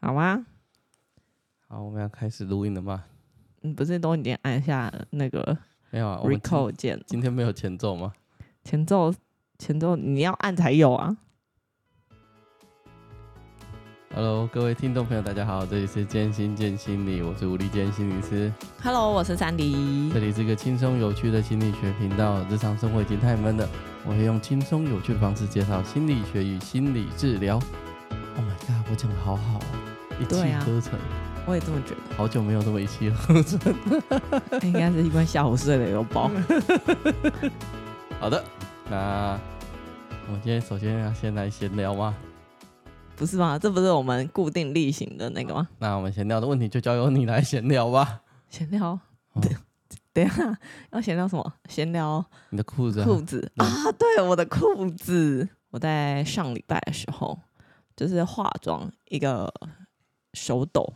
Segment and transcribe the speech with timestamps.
[0.00, 0.46] 好吗？
[1.66, 3.04] 好，我们要开始录音了吗？
[3.62, 5.58] 你不是都已经按下那个
[5.90, 7.02] 没有啊？Record 键。
[7.04, 8.12] 今天没有前奏吗？
[8.62, 9.12] 前奏，
[9.58, 11.16] 前奏你要按才有啊。
[14.14, 18.52] Hello，各位听众朋友，大家好，这里是建心见心理，我是吴立建心理师。
[18.80, 20.10] Hello，我是三迪。
[20.14, 22.40] 这里是一个轻松有趣的心理学频道。
[22.44, 23.68] 日常生活已经太闷了，
[24.06, 27.60] 我会用轻松有趣的方式介绍心理学与心理治疗。
[28.36, 29.60] Oh my god，我讲的好好，
[30.20, 30.98] 一气呵成。
[31.46, 32.16] 我也这么觉得。
[32.16, 33.58] 好久没有这么一气呵成。
[34.62, 36.30] 应该是因为下午睡了有饱。
[38.20, 38.44] 好的，
[38.90, 39.38] 那
[40.26, 42.14] 我们今天首先要先来闲聊吗？
[43.16, 43.58] 不是吗？
[43.58, 45.68] 这不是我们固定例行的那个吗？
[45.78, 48.20] 那我们闲聊的问题就交由你来闲聊吧。
[48.48, 48.98] 闲聊，
[49.40, 49.56] 等、哦、
[50.12, 50.58] 等一下，
[50.92, 51.52] 要闲聊什么？
[51.68, 53.66] 闲聊你的裤子、啊，裤子啊，
[53.98, 55.48] 对，我的裤子。
[55.70, 57.38] 我在上礼拜的时候，
[57.94, 59.52] 就是化妆一个
[60.38, 60.92] 手抖，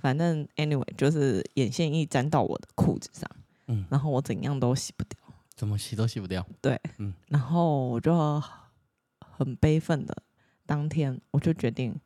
[0.00, 3.30] 反正 anyway 就是眼线一沾到我的裤子上，
[3.68, 5.18] 嗯，然后我怎样都洗不掉，
[5.54, 6.44] 怎么洗都洗不掉。
[6.60, 8.42] 对，嗯，然后我就
[9.20, 10.16] 很悲愤的。
[10.66, 11.98] 当天我就决定，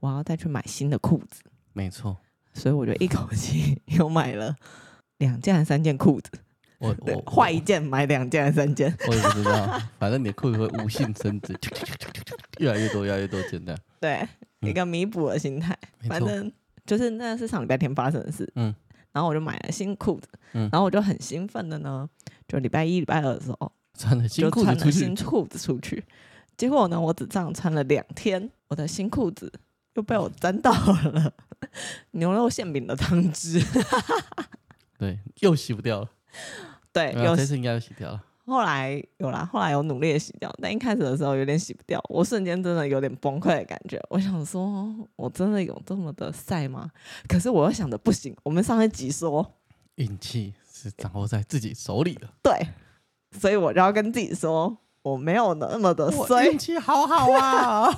[0.00, 1.42] 我要再去买新的裤子。
[1.72, 2.16] 没错，
[2.54, 4.56] 所以我就一口气 又买了
[5.18, 6.30] 两件还是三件裤子。
[6.78, 8.96] 我我换一件买两件还是三件？
[9.08, 11.52] 我也不知道，反正你的裤子会无性增值，
[12.60, 13.76] 越来越多，越来越多真的。
[14.00, 14.26] 对，
[14.60, 15.76] 一个弥补的心态。
[16.02, 16.52] 嗯、反正
[16.86, 18.50] 就是那是上礼拜天发生的事。
[18.56, 18.74] 嗯，
[19.12, 20.28] 然后我就买了新裤子。
[20.52, 22.08] 嗯，然后我就很兴奋的呢，
[22.46, 24.92] 就礼拜一、礼拜二的时候穿了新裤子出去。
[24.92, 26.04] 新裤子出去。
[26.56, 29.52] 结果呢，我只这样穿了两天，我的新裤子
[29.94, 31.32] 又被我沾到了
[32.12, 33.62] 牛肉馅饼的汤汁。
[34.98, 36.10] 对，又洗不掉了。
[36.92, 38.24] 对，有这次应该又洗掉了。
[38.48, 44.00] 后来有啦，后来有努力的洗掉，但一开始的时候有点洗不掉，我瞬间真的有点崩溃的感觉。
[44.08, 46.90] 我想说，我真的有这么的晒吗？
[47.28, 49.54] 可是我又想着不行，我们上一集说
[49.96, 52.28] 运气是掌握在自己手里的。
[52.42, 52.68] 对，
[53.38, 54.78] 所以我就要跟自己说。
[55.00, 57.88] 我没有那么的衰，运气好好啊，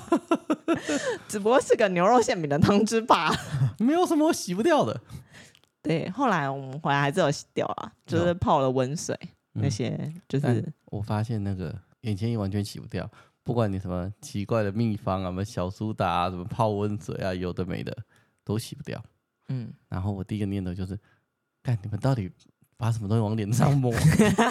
[1.27, 3.35] 只不过是个牛肉馅饼的汤汁吧，
[3.81, 5.01] 没有什么我洗不掉的。
[5.83, 13.11] 对，后来我们回来还是有洗掉啊，就是泡了温水、嗯、那些，就是我发现那个眼线液完全洗不掉，
[13.43, 17.97] 不管你什么奇怪的秘方啊，什么小苏打啊，什么泡温水啊，有的没的
[18.45, 19.03] 都洗不掉。
[19.49, 20.99] 嗯，然后我第一个念头就是，
[21.63, 22.31] 看你们到底。
[22.81, 23.93] 把什么东西往脸上抹？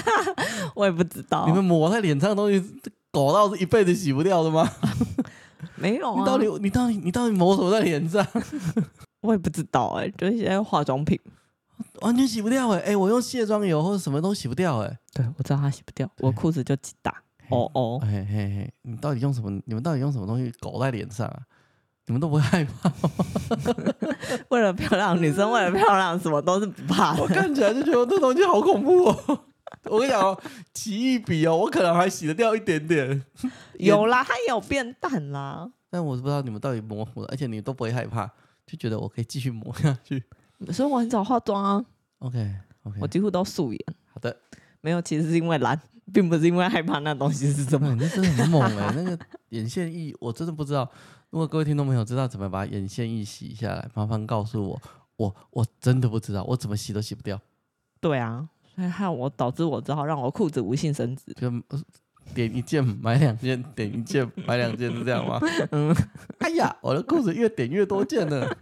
[0.75, 1.47] 我也不知道。
[1.47, 2.63] 你们抹在脸上的东西，
[3.09, 4.71] 搞到是一辈子洗不掉的吗？
[5.75, 6.19] 没有啊。
[6.19, 8.23] 你到底你到底你到底抹什么在脸上？
[9.21, 11.19] 我也不知道哎、欸，就是一些化妆品，
[12.01, 12.81] 完全洗不掉哎、欸！
[12.81, 14.97] 哎、欸，我用卸妆油或者什么都洗不掉哎、欸。
[15.13, 17.11] 对，我知道它洗不掉，我裤子就几大。
[17.49, 19.49] 哦哦，嘿嘿嘿，你到底用什么？
[19.65, 21.39] 你们到底用什么东西搞在脸上啊？
[22.05, 23.11] 你们都不会害怕吗？
[24.49, 27.21] 为了漂亮，女生为了漂亮，什么都是不怕的。
[27.21, 29.39] 我看起来就觉得这东西好恐怖哦。
[29.85, 30.39] 我跟你讲哦，
[30.73, 33.23] 奇异笔哦，我可能还洗得掉一点点。
[33.77, 35.69] 有啦，它也有变淡啦。
[35.89, 38.27] 但我是不知道你们到底模糊了，而且你们都不会害怕，
[38.65, 40.23] 就觉得我可以继续磨下去。
[40.71, 41.85] 所以我很少化妆啊。
[42.19, 43.79] OK OK，我几乎都素颜。
[44.13, 44.35] 好的，
[44.81, 45.79] 没有，其实是因为懒，
[46.13, 47.95] 并不是因为害怕那东西是什么。
[47.95, 49.17] 那真的很猛哎、欸，那个
[49.49, 50.89] 眼线液，我真的不知道。
[51.29, 54.81] 如果各位听众朋友知道怎么把眼线液洗下来，麻烦告诉我，
[55.17, 57.39] 我我真的不知道，我怎么洗都洗不掉。
[58.01, 61.51] 对啊，所以害我导致我只好让我裤子无性生殖，就
[62.33, 65.39] 点一件买两件，点一件买两件是这样吗？
[65.71, 65.95] 嗯，
[66.39, 68.47] 哎呀，我的裤子越点越多件呢。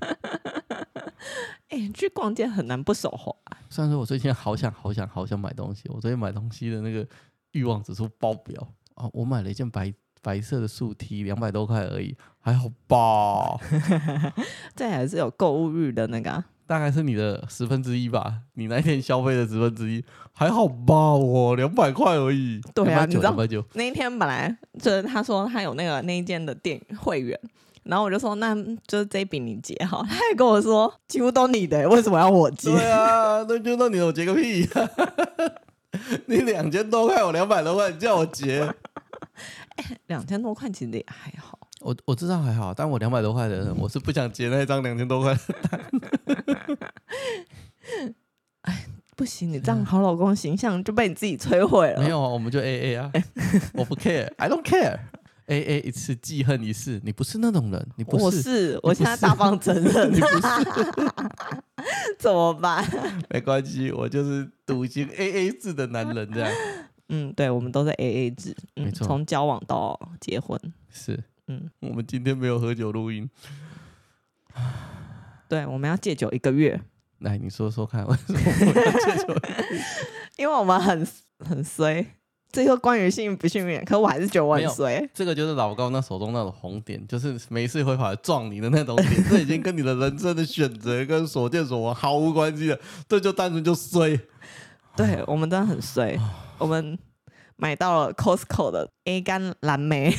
[1.69, 3.33] 哎、欸，去逛街很难不手滑。
[3.69, 7.07] 虽然说我最近好想好想好想买东西，我最近买东西的那个
[7.51, 9.09] 欲望指数爆表啊！
[9.13, 9.93] 我买了一件白。
[10.23, 13.57] 白色的素 T，两百多块而已，还好吧？
[14.75, 18.41] 这还是有购物欲的那个、啊，大概是你的十分之一吧。
[18.55, 20.03] 你那天消费的十分之一，
[20.33, 21.13] 还好吧？
[21.13, 22.59] 我两百块而已。
[22.73, 23.33] 对啊，你知道
[23.73, 27.39] 那一天本来就是他说他有那个那一件的店会员，
[27.87, 28.53] 然后我就说那
[28.85, 32.71] 就是这一笔你结好，他还跟我说几乎都你的，为什么要我结？
[32.71, 34.67] 对啊，那就那你我结个屁！
[36.27, 38.67] 你两千多块，我两百多块，你叫我结？
[40.07, 45.79] 两千多块其实也还好，我我知道还好，但我两百多块的人，我是不想结那张两千多块的单。
[48.61, 48.85] 哎，
[49.15, 52.01] 不行，你这样好老公形象就被你自己摧毁了。
[52.01, 53.11] 没有啊，我们就 A A 啊，
[53.73, 54.99] 我不 care，I don't care，A
[55.47, 60.41] A 一次记恨一世，你不是那种人，你不是，我是，我现在大方承认，你不是，
[62.19, 62.85] 怎么办？
[63.31, 66.51] 没关系，我就是笃行 A A 制的男人，这样。
[67.09, 70.59] 嗯，对，我们都是 A A 制，嗯，没错，从交往到结婚。
[70.89, 71.17] 是，
[71.47, 73.29] 嗯，我们今天没有喝酒录音，
[75.47, 76.81] 对，我们要戒酒一个月。
[77.19, 79.33] 来，你说说看，为什么我们要戒酒？
[80.37, 81.07] 因为我们很
[81.39, 82.05] 很衰。
[82.51, 85.07] 这个关于幸运不幸运，可我还是觉得我很衰。
[85.13, 92.79] 这个就是老高那手中那种红点，就是没事会跑来撞你的那种点，这已经跟你的人生的选择跟所见所闻毫无关系了。
[93.07, 94.19] 这就单纯就衰。
[94.95, 96.17] 对，我们真的很衰，
[96.57, 96.97] 我们
[97.57, 100.15] 买到了 Costco 的 A 干蓝莓。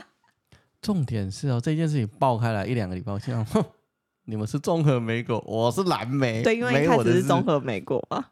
[0.80, 3.62] 重点是哦，这件事情爆开来一两个礼拜，我心想，哼，
[4.24, 6.42] 你们是综合莓果，我是蓝莓。
[6.42, 8.24] 对，因为一开始是综合莓果啊。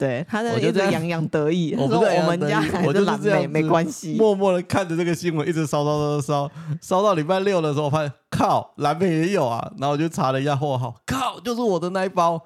[0.00, 4.16] 对，他在一直洋洋得意，我说我们家还是蓝莓，没关系。
[4.16, 6.50] 默默的看着这个新闻，一直烧烧烧烧
[6.80, 9.60] 烧到礼拜六的时候，我发现靠，蓝莓也有啊。
[9.76, 12.42] 然后我就查了一下货号，靠，就是我的那一包。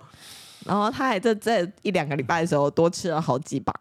[0.66, 3.72] 然后他还在这一两个礼拜的时候多吃了好几把。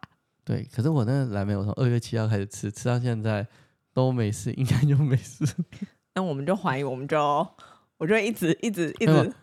[0.46, 3.48] 对，可是我那个蓝莓，我从二月七号开始吃，吃到现在
[3.92, 5.44] 都没事，应该就没事。
[6.14, 7.18] 那我们就怀疑，我们就
[7.98, 9.34] 我就一直一直一直。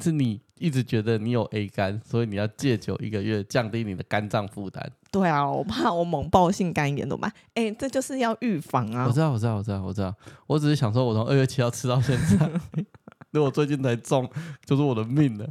[0.00, 4.90] 是你一直觉得你有 A 肝，所以你要戒酒一个月，降低你的肝脏负担。
[5.10, 7.32] 对啊，我怕我猛爆性肝炎怎么办？
[7.54, 9.06] 哎、欸，这就是要预防啊！
[9.06, 10.14] 我知道，我知道，我知道，我知道。
[10.46, 12.50] 我只是想说，我从二月七号吃到现在，
[13.32, 14.28] 那我最近才中，
[14.64, 15.48] 就是我的命了。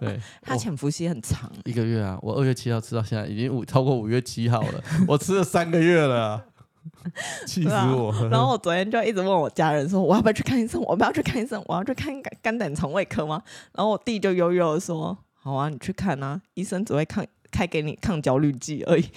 [0.00, 2.16] 对，他潜伏期很长，一个月啊！
[2.22, 6.44] 我二月七号吃到现在，已经五超过五月七号了，我吃了三个月了、啊。
[7.46, 8.12] 气死我！
[8.30, 10.80] 然后我昨天就一直问我家人说：“我要不要去看医生？
[10.82, 11.62] 我要不要去看医生？
[11.66, 13.42] 我要去看肝胆肠胃科吗？”
[13.72, 19.08] 然后我弟就悠悠的说：“好啊，你去看啊，医生只会抗开给你抗焦虑剂而已。”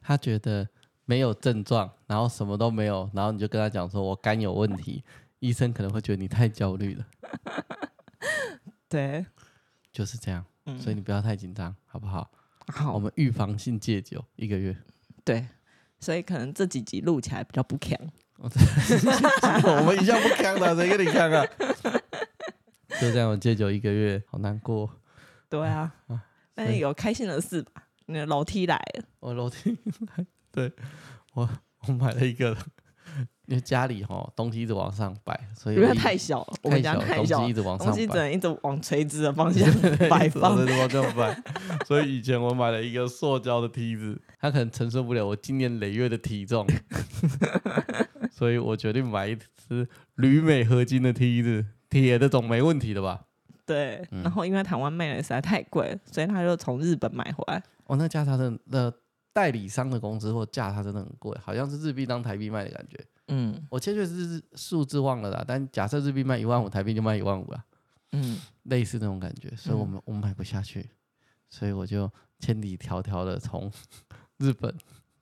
[0.00, 0.68] 他觉得
[1.04, 5.02] 没有症状，然后什么都没有，然后你就跟他讲说：“我肝有问题。”
[5.40, 7.04] 医生可能会觉得你太焦虑了。
[8.88, 9.26] 对，
[9.92, 10.44] 就是这样。
[10.80, 12.30] 所以你不要太紧张，好不好？
[12.68, 14.76] 好，我们预防性戒酒一个月。
[15.24, 15.46] 对。
[15.98, 17.98] 所以可能这几集录起来比较不强。
[18.38, 21.46] 我们一向不强的，谁跟你强啊？
[23.00, 24.90] 就这样，我戒酒一个月，好难过。
[25.48, 25.92] 对啊，
[26.54, 27.82] 但是有开心的事吧？
[28.06, 29.76] 那个楼梯来了，我楼梯
[30.16, 30.72] 来， 对
[31.34, 31.48] 我
[31.86, 32.56] 我买了一个。
[33.46, 39.70] 因为家里哈东西一直往上摆，所以因为太小了，我们家太小，东西一直往上摆，东西只能一直往垂直的方向
[40.08, 41.42] 摆放，对，往这么摆。
[41.86, 46.66] 所以以前我买了一个塑胶的梯子，它可能承受不了我今年累月的体重，
[48.32, 49.36] 所以我决定买一
[49.68, 53.22] 只铝镁合金的梯子，铁的总没问题的吧？
[53.64, 54.04] 对。
[54.10, 57.62] 然后因为台湾卖的实在太贵，所以他就从日本买回来。
[57.84, 58.92] 哦，那家他的的
[59.32, 62.98] 代理商的工资或价，它真的很贵，好像是日币当台币卖的感觉。
[63.28, 67.64] 嗯，我确确实是数字忘了啦，但假设日币卖一万五，台币就卖一万五啦。
[68.12, 70.88] 嗯，类似那种感觉，所以我们、嗯、我买不下去，
[71.50, 73.70] 所以我就千里迢迢的从
[74.38, 74.72] 日本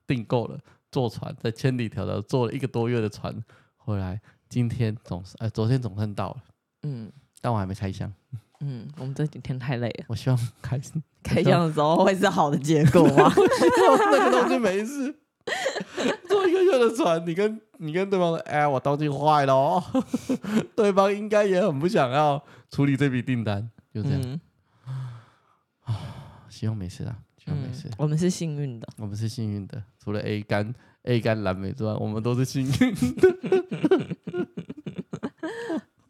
[0.06, 0.58] 订购了
[0.92, 3.34] 坐船，在千里迢迢坐了一个多月的船
[3.76, 6.44] 回来，今天总是呃，昨天总算到了。
[6.82, 7.10] 嗯，
[7.40, 8.12] 但我还没开箱。
[8.60, 10.04] 嗯，我们这几天太累了。
[10.08, 10.80] 我希望开
[11.22, 13.32] 开箱的时候会是好的结果吗？
[14.12, 15.14] 那个东西没事。
[16.78, 19.82] 的船，你跟你跟对方说：“哎，我东西坏了。”
[20.76, 24.40] 对方应该也很不想要处理这笔订单，就这样。
[25.84, 26.00] 啊、
[26.48, 27.90] 希望没事啊，希望没事。
[27.98, 29.82] 我们是幸运的，我们是幸运的。
[30.02, 33.34] 除了 A 肝 A 肝蓝莓之外，我们都是幸运的。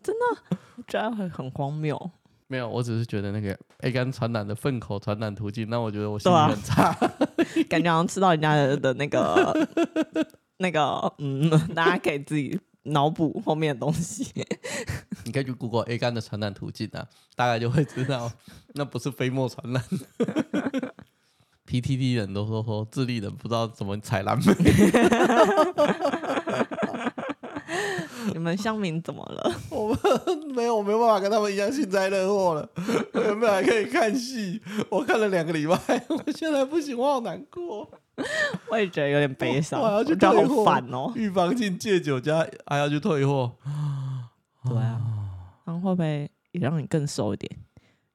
[0.02, 2.10] 真的，我觉得很荒谬。
[2.46, 6.92] 没有，我只是觉得那个 A 肝传染的粪口传染途径，那我觉得我心情很差，
[7.68, 9.66] 感觉好像吃到人家，的那个
[10.58, 14.30] 那个，嗯， 大家可以自己脑补后面的东西。
[15.24, 18.30] 你可以去 Google A 杆的传染途径啊，大概就会知道，
[18.74, 19.82] 那不是飞沫传染。
[21.66, 24.44] P T D 人都说说智利人不知道怎么踩蓝莓。
[28.44, 29.56] 你们乡民怎么了？
[29.72, 29.98] 我们
[30.54, 32.68] 没有，我没有办法跟他们一样幸灾乐祸了。
[33.14, 34.60] 我原本还可以看戏，
[34.90, 35.76] 我看了两个礼拜，
[36.10, 37.90] 我现在不行，我好难过。
[38.68, 41.10] 我也觉得有点悲伤，我要去退货哦。
[41.16, 43.50] 预防性戒酒加还要去退货，
[44.68, 45.00] 对啊，
[45.64, 47.50] 然后会不会也让你更瘦一点？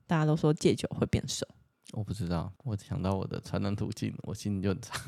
[0.06, 1.44] 大家都说戒酒会变瘦，
[1.94, 2.54] 我不知道。
[2.66, 5.02] 我想到我的传染途径，我心里就很差。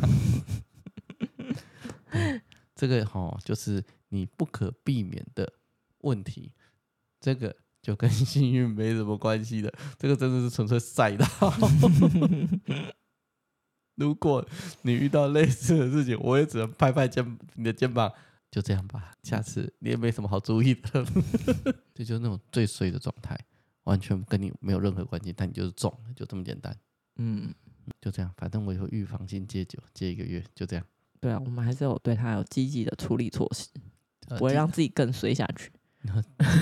[2.75, 3.83] 这个哈就是。
[4.11, 5.51] 你不可避免的
[6.01, 6.53] 问题，
[7.19, 11.25] 这个就跟幸运没什么关系的，这个真的是纯粹赛道。
[13.95, 14.47] 如果
[14.83, 18.11] 你遇到类似的事情，我也只能拍拍肩你的肩膀，
[18.49, 19.13] 就这样吧。
[19.23, 21.05] 下次你也没什么好注意的，
[21.93, 23.37] 这就是那种最衰的状态，
[23.83, 26.75] 完全跟你没有任何关系，但你就是中了，就这么简单。
[27.17, 27.53] 嗯，
[27.99, 30.85] 就这样，反正我以后预防性戒酒，戒一个月，就这样。
[31.19, 33.67] 对啊，我们还是有对他有积极的处理措施。
[34.37, 35.71] 不会让自己更衰下去。
[36.03, 36.09] 你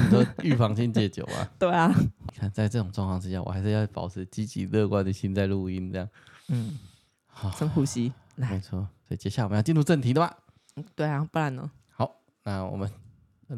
[0.09, 1.49] 说预防性戒酒啊？
[1.57, 1.93] 对啊。
[1.97, 6.09] 你看，在这种状况之下，我还是要保持积极乐观的心在录音，这样。
[6.49, 6.77] 嗯。
[7.27, 8.11] 好，深呼吸。
[8.35, 8.79] 来，没错。
[9.07, 10.37] 所以接下来我们要进入正题的吧？
[10.95, 11.71] 对啊，不然呢？
[11.89, 12.89] 好，那我们。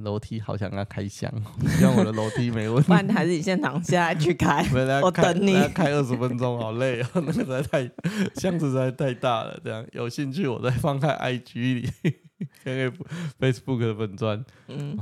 [0.04, 1.30] 楼梯好想要开箱，
[1.68, 2.88] 希望我的楼梯没问题。
[2.88, 5.54] 不然还是你现场现在去开，开我等你。
[5.74, 7.92] 开二十分钟，好累哦，那个实在太
[8.36, 9.60] 箱子实在太大了。
[9.62, 11.90] 这样有兴趣，我再放在 IG 里，
[12.64, 12.90] 可以
[13.40, 14.44] Facebook 的粉专。
[14.68, 14.98] 嗯，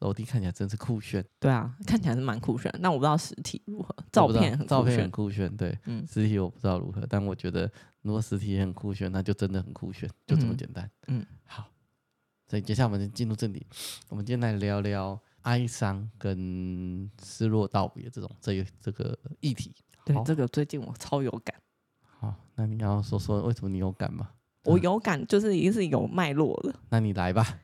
[0.00, 1.24] 楼梯看起来真是酷炫。
[1.38, 2.72] 对啊，看起来是蛮酷炫。
[2.80, 5.54] 那我不知道实体如何，照片很照片很酷炫。
[5.56, 7.70] 对，嗯，实体我不知道如何，但我觉得
[8.02, 10.90] 如果实体也很酷炫，那就真的很酷炫，就这么简单。
[11.06, 11.64] 嗯，嗯好。
[12.50, 13.66] 所以接下来我们就进入正题，
[14.08, 19.74] 我们今天来聊聊哀伤跟失落道别这种这一这个议题。
[20.02, 21.54] 对，这个最近我超有感。
[22.18, 24.30] 好，那你要说说为什么你有感吗？
[24.64, 26.74] 我有感，就是已经是有脉络了。
[26.90, 27.60] 那你来吧。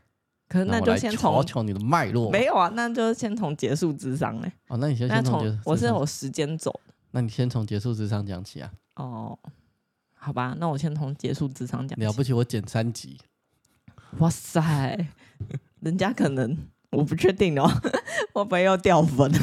[0.49, 2.31] 可是那就先从求求你的脉络。
[2.31, 4.53] 没有啊，那就先从结束智商嘞。
[4.69, 6.81] 哦，那你先先从我是有时间走。
[7.11, 8.71] 那你先从结束智商讲起啊。
[8.97, 9.39] 哦，
[10.15, 11.99] 好吧，那我先从结束智商讲。
[11.99, 13.19] 了不起，我减三级。
[14.19, 15.09] 哇塞，
[15.81, 16.57] 人家可能
[16.91, 17.69] 我不确定哦，
[18.33, 19.33] 会不会要掉粉？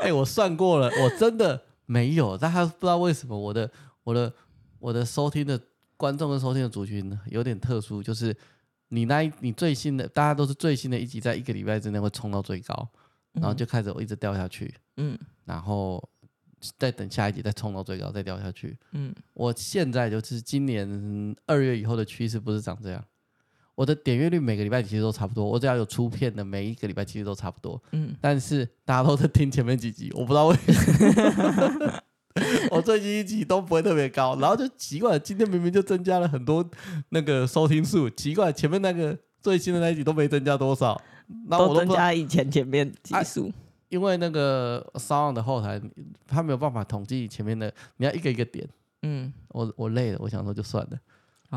[0.00, 3.70] 哎、欸，我算过了，我真的没有，但他不知道为什么我的
[4.02, 4.32] 我的
[4.78, 5.60] 我的收听的
[5.96, 8.36] 观众跟收听的族群有点特殊，就是
[8.88, 12.88] 你那一你最新的，大家都是最新的一集，在一个礼拜之内会冲到最高，
[13.32, 16.02] 然后就开始我一直掉下去，嗯，然后。
[16.78, 18.74] 再等下一集再冲到最高再掉下去。
[18.92, 23.04] 嗯，我现在就是今年二月以后的趋势不是长这样。
[23.74, 27.80] 我的点阅率每个礼拜其实都差不多，我只要有出片的每一个礼拜其实都差不多。
[27.92, 31.92] 嗯，但是大家都在听前面几集，我不知道为什么。
[32.70, 36.68] 我最近一集都不会特别高，然后就奇怪，今天明明就增加了很多
[37.10, 41.00] 那个收听数，奇怪前面那个最新的那一集都没增加多少，
[41.48, 43.48] 那我都增加以前前面集数。
[43.48, 43.54] 啊
[43.90, 45.80] 因为那个 SoundOn 的后台，
[46.26, 48.68] 他没有办法统计前面的，你要一个一个点。
[49.02, 50.98] 嗯，我我累了，我想说就算了。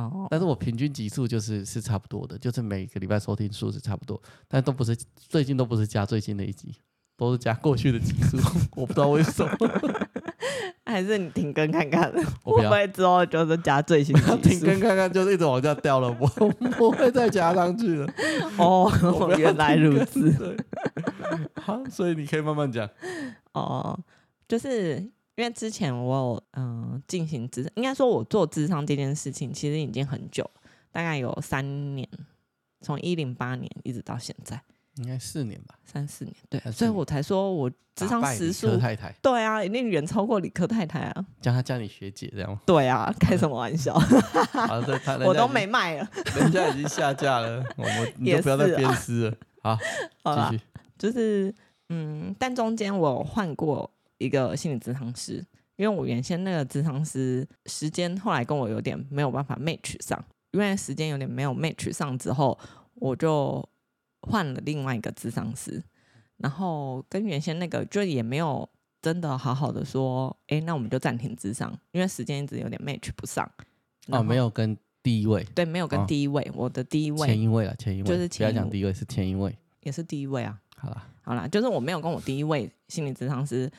[0.02, 6.76] 哦，但是我平均集数就是是差不多的，就是每个礼拜收听数是差不多，但都不是最近都不是加最新的一集，
[7.18, 8.38] 都是加过去的集数，
[8.76, 9.52] 我不知道为什么。
[10.86, 12.10] 还是你停更看看，
[12.46, 14.38] 我不会之后就是加最新的。
[14.38, 16.28] 停更看看，就是一直往下掉了，我
[16.78, 18.08] 不会再加上去了。
[18.58, 18.90] 哦，
[19.38, 20.56] 原来如此。
[21.56, 22.90] 好，所以你可以慢慢讲。
[23.52, 24.00] 哦，
[24.48, 25.06] 就是
[25.38, 30.50] 因为之前我有嗯进行智，应该说我做智商这件事情其实已经很久，
[30.92, 32.08] 大概有三年，
[32.82, 34.62] 从一零八年一直到现在。
[34.96, 43.94] 应该四年吧，三四年，对，所以我才说我智商时数，太太，对啊，一定远超过理科太太啊，叫他叫你学姐这样，对啊， 开什么玩笑
[45.24, 49.38] 我都没卖了，人家已经下架了，我们你就不要再鞭尸了，
[50.24, 50.64] 好，继续，
[50.98, 51.54] 就是
[51.90, 55.46] 嗯，但中间我有换过一个心理咨商师，
[55.76, 62.58] 因为我原先那个咨商师时间后来跟我有点没有办法 match 上，因为时间有点没有 match 上之后，
[62.96, 63.68] 我就。
[64.22, 65.82] 换了另外一个咨商师，
[66.38, 68.68] 然后跟原先那个就也没有
[69.00, 73.50] 真的好好的说，哎，那我们就暂停咨商，因为时间一直有点 match 不上。
[74.08, 80.60] 哦，没有跟第一位，对，没有跟第一位，哦、我的第一位，前一位了，前一位，就是不要讲第一位，是前一位，也是第一位啊。
[80.76, 83.72] 好啦，好啦，就是我没有跟我第一位心理咨商师，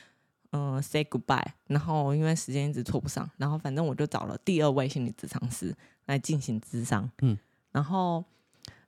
[0.51, 5.75] 嗯、呃，say goodbye，然后因为时间一直错不上，然后反正我就找了第二位心理咨商师
[6.05, 7.37] 来进行咨商，嗯，
[7.71, 8.23] 然后。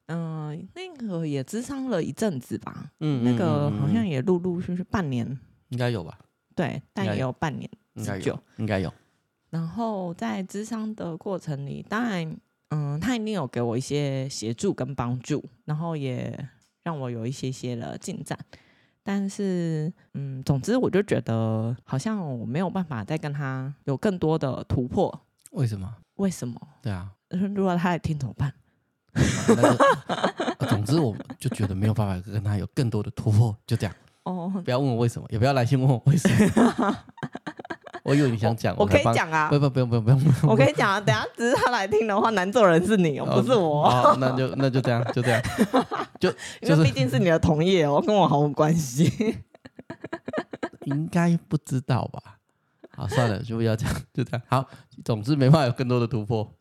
[0.08, 5.25] 嗯、呃，那个也咨商了一阵子吧，嗯，那个好像也陆陆续续半年，
[5.70, 6.20] 应该有吧？
[6.53, 8.94] 对，但也有半年之久，应该有。
[9.51, 12.30] 然后在咨商的过程里，当然，
[12.72, 16.38] 嗯、呃，他一定有给我一些协助跟帮助，然后也
[16.84, 18.38] 让我有一些些的进展。
[19.03, 25.22] 但是，嗯，总之我就觉得好像我没有办法再跟他有更多的突破。
[25.51, 25.93] 为什么？
[26.15, 26.60] 为什么？
[26.81, 27.12] 对啊，
[27.55, 28.53] 如果他来听怎么办？
[30.60, 33.96] 啊、总之，我就觉得没有办法跟他有更多的突破，就这样。
[34.24, 36.98] 哦，不要问我为什么，也不要来信问我为什么。
[38.03, 39.50] 我以为你想讲，我可以讲啊。
[39.50, 41.00] 不不不用不用不用，我可以讲啊。
[41.00, 43.88] 等下只是他来听的话，难做人是你哦，不是我。
[43.88, 45.41] 哦，那就那就这样，就这样。
[46.20, 46.29] 就
[46.62, 49.38] 因为毕竟是你的同业哦，跟我毫无关系。
[50.86, 52.38] 应该不知道吧？
[52.96, 54.41] 好，算了，就不要讲， 就这样。
[54.48, 54.65] 好，
[55.05, 56.51] 总之没办法有更多的突破。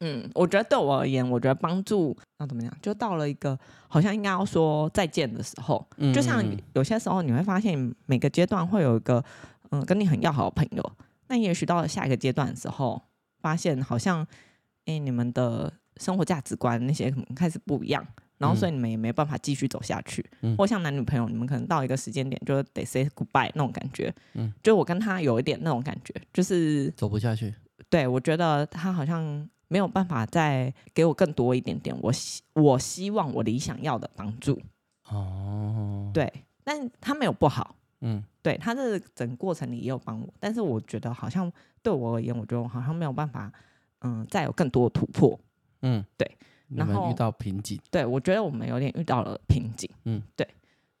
[0.00, 2.72] 嗯，我觉得对我而言，我觉得帮助那怎么讲？
[2.80, 6.42] 就到了一个好像应该要说再见的时候，嗯、就像
[6.72, 9.22] 有些时候你会发现每个阶段会有一个
[9.70, 10.92] 嗯跟你很要好的朋友，
[11.28, 13.02] 那也许到了下一个阶段的时候，
[13.40, 14.26] 发现好像
[14.86, 18.06] 哎你们的生活价值观那些可能开始不一样，
[18.38, 20.24] 然后所以你们也没办法继续走下去。
[20.42, 24.14] 嗯，或像男女朋友，你们可能到一个时间点就得 say goodbye 那种感觉。
[24.34, 27.54] 嗯，就我跟他有一点那种感觉，就是走不下去。
[27.90, 34.60] 对，我觉得他好像没有办法再给我更多一点点我希我希望我理想要的帮助。
[35.10, 36.32] 哦，对，
[36.64, 37.74] 但他没有不好。
[38.00, 41.52] 嗯，对，他这整个过程里也有帮我，但是我觉得好像
[41.82, 43.52] 对我而言，我觉得我好像没有办法，
[44.02, 45.38] 嗯，再有更多的突破。
[45.82, 46.30] 嗯，对。
[46.68, 49.90] 然后遇到瓶颈，对，我觉得我们有点遇到了瓶颈。
[50.04, 50.46] 嗯，对。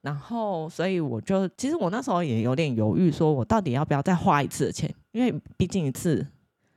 [0.00, 6.26] 然后，所以我就其实我那时候也有点犹豫，说我到底要不要再花一次的钱，因为毕竟一次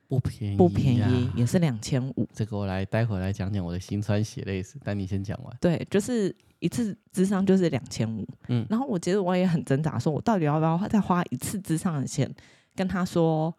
[0.08, 2.28] 不便宜，不便宜，也是两千五。
[2.34, 5.58] 这个我来待会来讲讲我的心酸血泪史，但你先讲完。
[5.60, 6.36] 对，就是。
[6.62, 12.32] 一次智商就是两千五，嗯，然后我觉得我也很挣扎，说我到底要不要再花一次智商的钱，
[12.75, 13.51] 跟他说，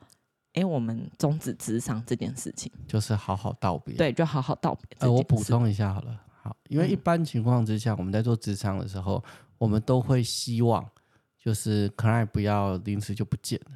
[0.53, 4.97] 哎，我们终止智商这件事情，就是好好道别，对，就好好道别。
[5.01, 9.23] 呃，我补充一下好了，好，因为一般情况之下，嗯、我们在做智商的时候，
[9.59, 10.89] 我们都会希望，
[11.37, 13.73] 就是 client 不要临时就不见了，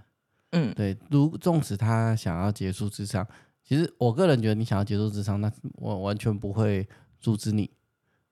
[0.52, 3.26] 嗯，对，如纵使他想要结束智商，
[3.64, 7.68] 其实我个人觉得，你想要结束智商，那我完全不会阻止你。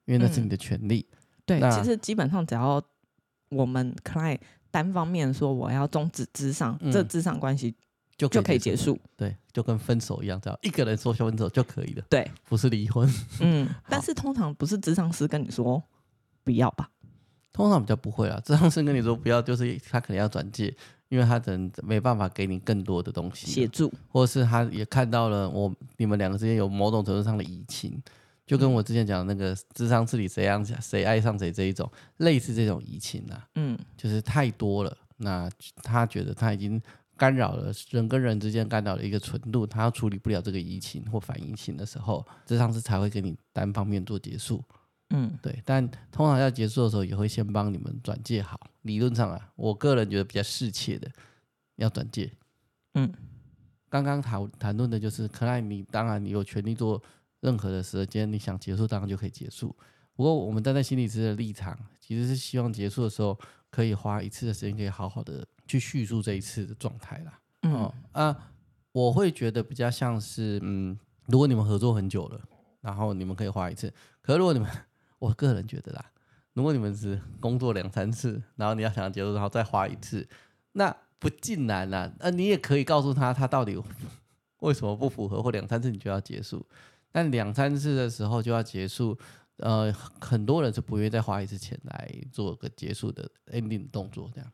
[0.07, 1.07] 因为那是你的权利。
[1.11, 2.83] 嗯、对，其实基本上只要
[3.51, 4.39] 我们 client
[4.71, 7.75] 单方面说我要终止智商，嗯、这智商关系
[8.17, 8.99] 就就可以结束。
[9.17, 12.05] 对，就跟分手一样，只要一个人说分手就可以了。
[12.09, 13.09] 对，不是离婚。
[13.41, 15.83] 嗯， 但是通常不是智商师跟你说
[16.43, 16.91] 不要吧？
[17.53, 20.75] 通常比较不会啊，智商师跟你说不要，就是他可能要转介，
[21.09, 28.03] 因为他可能没办法给你更多的东西协助，或者是他也看到了我你们两个之间有某种程度上的移情。
[28.47, 34.95] 就跟我之前讲的那个智商治理谁让谁爱上谁这一种类似这种移情啊，嗯，就是太多了。
[35.17, 36.81] 那他觉得他已经
[37.17, 44.63] 干扰了人跟人之间干扰了一个纯度，他要处理不了这个移情或反移情的时候，智商是才会给你单方面做结束。
[45.11, 45.63] 嗯，对。
[45.65, 48.61] 但通常要结束的时候，也会先帮你们转介好。
[48.83, 51.09] 理论上啊，我个人觉得比较适切的
[51.77, 52.31] 要转介。
[52.95, 53.11] 嗯，
[53.88, 57.03] 刚刚谈谈论的就是，可爱你当然你有权利做。
[57.44, 59.76] 任何的时间你想结束，当然就可以结束。
[60.16, 67.38] 不过我们站在心理师的立场，其实是希望结束的时候可以花一次的时间，可以好好的去叙述这一次的状态啦。
[67.62, 68.50] 嗯、哦、啊，
[68.92, 72.40] 我会觉得比较像是，嗯，如果你们合作很久了，
[72.80, 73.92] 然后你们可以花一次。
[74.22, 74.70] 可是如果你们，
[75.20, 76.02] 我个人觉得啦，
[76.54, 80.26] 如果你们是工作两三次，然后你要想要结束，然后再花一次，
[80.72, 82.11] 那不尽然啦。
[82.20, 83.76] 那、啊、你也可以告诉他，他到底
[84.61, 86.64] 为什么不符合，或两三次你就要结束。
[87.14, 89.16] 但两三次的时候就要结束，
[89.59, 94.53] 呃，很多人是不愿意再花一次钱来做个结束的 ending 动作，这样。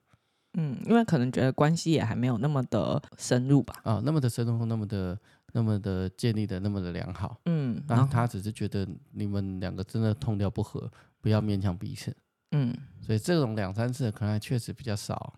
[0.58, 3.80] 嗯，因为可能觉得关系也还没有那么的深入吧。
[3.82, 5.18] 啊，那么的深入，那么的，
[5.54, 7.40] 那么的建立的那么的良好。
[7.46, 10.90] 嗯，然后他只是觉得你们两个真的痛调不合，
[11.22, 12.14] 不要勉强彼此。
[12.50, 15.32] 嗯，所以这种两三次可能还确实比较少，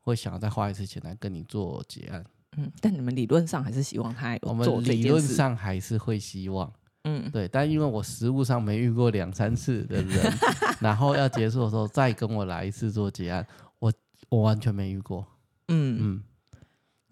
[0.00, 2.24] 会想要再花一次钱来跟你做结案。
[2.56, 6.72] 嗯，但你们理论上还是希望他有做理论上还是会希望，
[7.04, 7.46] 嗯，对。
[7.48, 10.32] 但因为我实物上没遇过两三次的人，
[10.80, 13.46] 然后要结束的时候再跟我来一次做结案，
[13.78, 13.92] 我
[14.28, 15.26] 我完全没遇过。
[15.68, 16.22] 嗯嗯，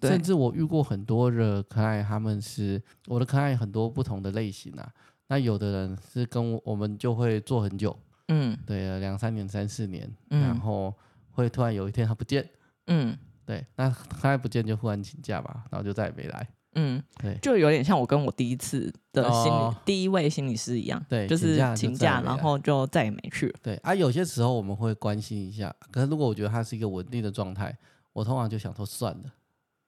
[0.02, 4.90] 甚至我遇过很多的可爱，他们是我的可爱很多不同的类型啊。
[5.26, 10.94] 那有的人是跟我我们就会做很久，嗯，对，两三年、三四年，嗯、然后
[11.33, 12.48] 会突然有一天他不见，
[12.87, 13.16] 嗯。
[13.46, 16.48] 对，那他还不见就忽然请假嘛，然后就再也没来。
[16.76, 23.54] 嗯，对，就有点像我跟我第一次的心理、哦、第一位心理师一样，对，就是请假，然后就再也没去了。
[23.62, 27.76] 对啊，有些时候我们会关心一下，可是如果我觉得他是一个稳定的状态，
[28.12, 29.35] 我通常就想说算了。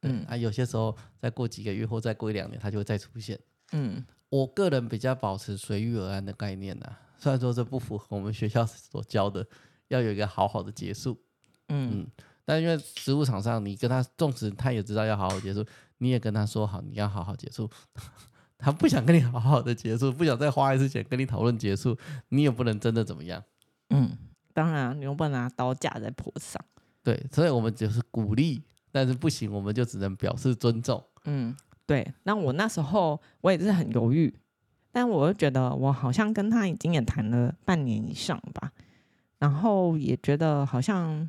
[0.03, 3.37] 嗯啊，有些时候再过几个月或再过一两年，他就会再出现。
[3.73, 9.45] 嗯，我个人比较保持随遇而安的概念呐、啊，虽然说这不符合我们学校所教的，
[9.89, 11.19] 要有一个好好的结束。
[11.69, 11.91] 嗯。
[11.93, 12.07] 嗯
[12.47, 15.67] 但因为植物厂上，你跟他，纵使他也知道要好好结束，
[15.99, 17.69] 你也跟他说好，你要好好结束。
[18.57, 23.43] 他不想跟你好好的结束，不想再花一次钱跟你讨论结束，你也不能真的怎么样。
[23.91, 24.17] 嗯，
[24.55, 26.65] 当然，你又不能拿刀架在脖子上。
[27.03, 31.05] 对，所以我们就是鼓励，但是不行，我们就只能表示尊重。
[31.25, 31.55] 嗯，
[31.85, 32.15] 对。
[32.23, 34.33] 那我那时候我也是很犹豫，
[34.93, 38.73] 但我又觉得我好像跟他已经也谈了半年以上吧，
[39.39, 41.29] 然后也觉得好像。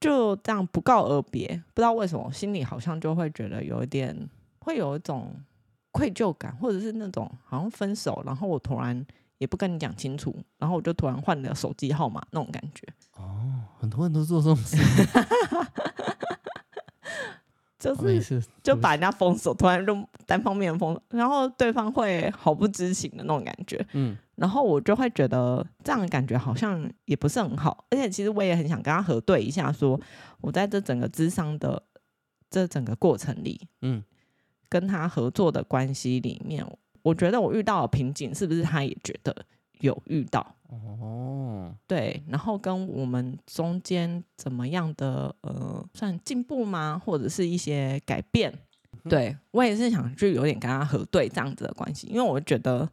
[0.00, 4.16] 就这样不告而别，不知道为什么心里好像就会觉得有一点，
[4.60, 5.30] 会有一种
[5.92, 9.06] 愧疚感，或者是那种好像分手，然后我突然
[9.38, 12.86] 也不跟你讲清楚，然后我就突然换了手机号码那种感觉。
[13.16, 14.76] 哦，很多人都做这种事。
[17.78, 23.82] 就是就把人家封锁，突然就单方面封，然后对方会毫不知情的那种感觉。
[23.94, 30.00] 嗯，然后我就会觉得这样的感觉好像也不是很好，而且其实我也很想跟他核对一下，说
[30.40, 31.82] 我在这整个咨商的
[32.48, 34.02] 这整个过程里，嗯，
[34.66, 36.66] 跟他合作的关系里面，
[37.02, 39.44] 我觉得我遇到的瓶颈是不是他也觉得
[39.80, 40.56] 有遇到？
[40.70, 46.98] 哦，对，然后跟我们中间怎么样的呃，算进步吗？
[47.04, 48.58] 或者是一些改变？
[49.06, 52.88] 对，我也是想就有点跟他核对这样子的关系，因为我觉得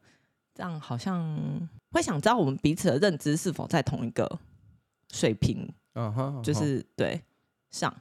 [0.58, 4.40] 这样好像会想知道我们彼此的认知是否在同一个
[5.14, 7.22] 水平，嗯哼，就是对
[7.70, 7.96] 上。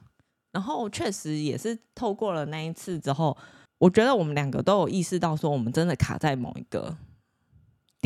[0.51, 3.37] 然后确实也是透过了那一次之后，
[3.77, 6.97] 我觉得我们两个都有意识到说，我们真的卡在某一个。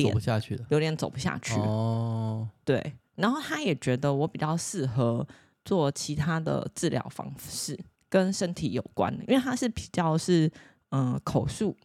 [0.01, 2.47] 走不下去了，有点走不下去哦。
[2.63, 5.27] 对，然后他也觉得我比较适合
[5.63, 7.77] 做其他的治疗方式，
[8.09, 10.51] 跟身体有关的，因为他是比较是
[10.89, 11.75] 嗯、呃、口述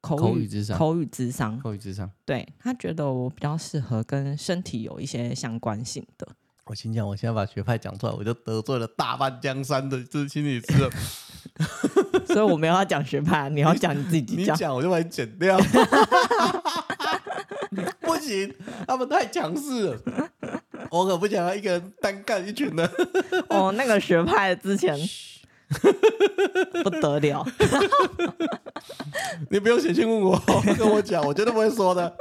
[0.00, 2.10] 口语、口语咨商、口语智商、口语智商。
[2.24, 6.26] 对，他觉得我比较适合跟身体有一些相关性的。
[6.66, 10.88] 我心想，我现在把学派讲出来，我就得罪了大半江山的这心理师了。
[12.26, 15.58] 所以我没有要讲学派，你要讲你自己讲，你讲我就把你剪掉。
[18.00, 18.54] 不行，
[18.86, 19.98] 他们太强势了，
[20.90, 22.88] 我可不想要一个人单干一群的。
[23.48, 24.96] 哦，那个学派之前
[26.82, 27.46] 不得了，
[29.50, 30.40] 你不用写信问我，
[30.76, 32.16] 跟我讲，我绝对不会说的。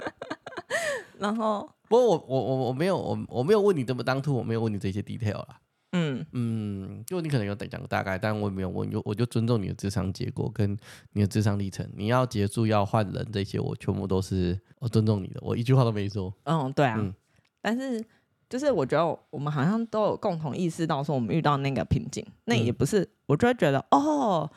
[1.17, 5.59] 然后，不过我我我我没有我我没有问你这么当初，我没有问你这些 detail 啦。
[5.91, 10.77] 嗯嗯，就你可能有讲个大概，但我也没有问，就我就尊重你的智商结果跟
[11.13, 11.89] 你的智商历程。
[11.95, 16.31] 你要结束要换人这些，我全部都是我尊重你的，我一句话都没说。
[16.43, 16.95] 嗯，对啊。
[16.99, 17.12] 嗯、
[17.59, 18.05] 但是
[18.49, 24.49] 就是我觉得我们好像都有共同意识到说我们遇到那个瓶颈，那也不是，我就会觉得哦，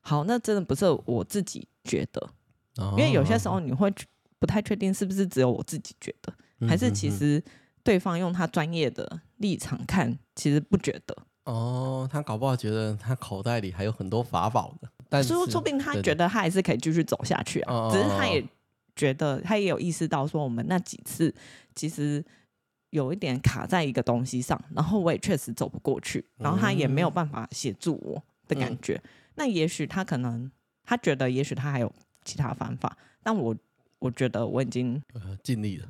[0.00, 2.30] 好，那真的不是我自己觉得，
[2.76, 3.92] 哦、因为有些时候你会
[4.38, 6.32] 不太确定是不是只有我自己觉得，
[6.66, 7.42] 还是其实。
[7.82, 12.06] 对方用他专业的立场看，其实不觉得哦。
[12.12, 17.88] 他搞不好觉得他口袋里还有很多法宝的，但是说说不定他觉得他还是可以继续走下去啊。
[17.90, 18.46] 对对，只是他也
[18.94, 21.34] 觉得他也有意识到说，我们那几次
[21.74, 22.22] 其实
[22.90, 28.94] 有一点卡在一个东西上，然后我也确实走不过去，然后他也没有办法协助我的感觉。
[29.04, 30.50] 嗯、那也许他可能
[30.84, 31.92] 他觉得，也许他还有
[32.24, 33.56] 其他方法，但我
[33.98, 35.88] 我觉得我已经呃尽力了。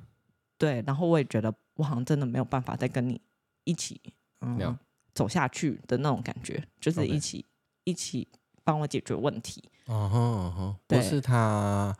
[0.56, 1.54] 对，然后我也觉得。
[1.76, 3.18] 我好像真的没有办法再跟你
[3.64, 3.98] 一起
[4.42, 4.78] 嗯
[5.14, 7.42] 走下去的那种感觉，就是一起.
[7.84, 8.28] 一起
[8.62, 9.64] 帮我解决问题。
[9.86, 11.96] 嗯哼嗯哼，不是他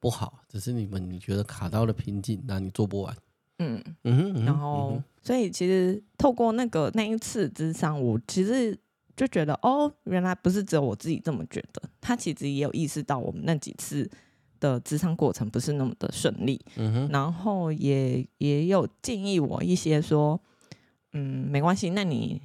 [0.00, 3.16] 不好，只是你们你觉得卡到了瓶颈，那你做不完。
[3.60, 3.80] 嗯。
[4.02, 8.76] 嗯，然后、嗯、所以其实透过那个那一次咨商，我其实
[9.16, 14.10] 就觉得哦，原来不是只有我自己这么觉得，他其实也有意识到我们那几次。
[14.60, 16.62] 的智商过程不是那么的顺利，
[17.08, 20.38] 然后也也有建议我一些说，
[21.14, 22.38] 嗯，没关系，那你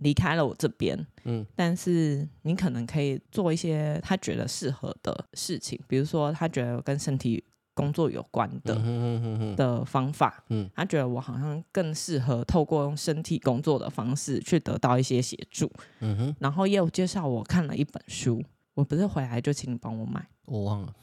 [0.00, 7.42] 离开了我这边，嗯，但是你可能可以做一些他觉得适合的事情，比如说他觉得跟身体
[7.74, 8.74] 工作有关的，
[9.56, 18.42] 的方法，嗯，他觉得我好像更适合透过用身体工作的方式去得到一些协助，嗯哼，然后也有介绍我看了一本书，
[18.74, 20.94] 我不是回来就请你帮我买，我忘了。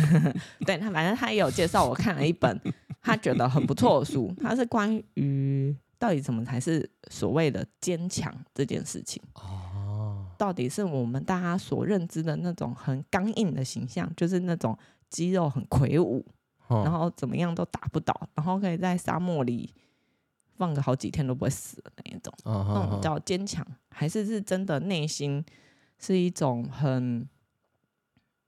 [0.64, 2.58] 对他，反正他也有介绍，我看了一本
[3.02, 9.22] 他觉得很不错的书，他是关于到底怎么才是所谓的坚强这件事情。
[9.34, 14.76] 哦，到底是我们大家所认知的那种很刚硬的形象，就是那种
[15.10, 16.24] 肌肉很魁梧，
[16.68, 19.74] 哦、然后怎么样都打不倒，然后可以在沙漠里
[20.56, 25.44] 放个好几天都不会死的那一种，哦、那种叫坚强，还是是真的内心
[25.98, 27.28] 是一种很。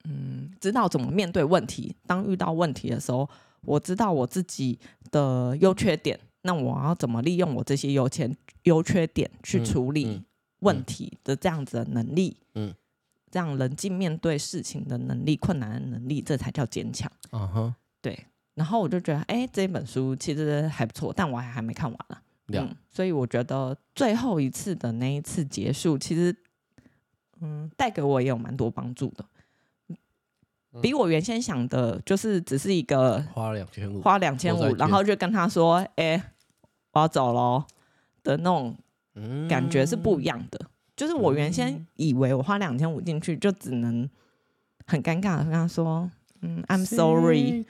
[0.04, 1.94] 嗯，知道怎么面对问题。
[2.08, 4.76] 当遇到问题的时候，我知道我自己
[5.12, 8.28] 的优缺点，那我要怎么利用我这些优缺
[8.64, 10.20] 优缺点去处理
[10.58, 12.36] 问题的这样子的能力？
[12.56, 12.74] 嗯，
[13.32, 17.10] 这样冷静面对事情的能力、困难的能力，这才叫坚强。
[17.30, 18.26] 嗯哼，对。
[18.54, 22.22] 然后我就觉得，哎，这本书其实还不错，但我还还没看完了。
[22.48, 26.36] 嗯，所以我觉得最后一次的那一次结束，其实
[27.40, 29.24] 嗯，带给我也有蛮多帮助的。
[30.82, 36.22] 比我原先想的，就是只是一个花两千五，花两千五，然后就跟他说：“哎、欸，
[36.92, 37.64] 我要走喽”
[38.22, 38.76] 的那种
[39.48, 40.58] 感觉是不一样的。
[40.62, 44.08] 嗯、就是我原先以为我花两千五进去，就只能
[44.86, 46.10] 很尴尬的跟他说
[46.42, 47.64] ：“嗯，I'm sorry，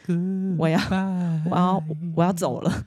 [0.59, 0.79] 我要
[1.51, 1.85] 我要
[2.17, 2.87] 我要走了。”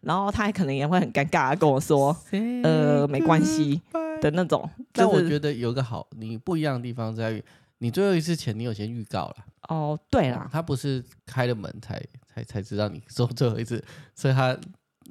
[0.00, 2.16] 然后他可能也会很尴尬的跟我说
[2.62, 3.80] ：“呃，没关系。”
[4.20, 4.68] 的那种。
[4.92, 7.44] 但我觉得有个好，你不一样的地方在于，
[7.78, 9.36] 你最后一次前你有先预告了。
[9.68, 14.56] 哦，对啦，他不是开了门才才才知道你说最后一次，所以他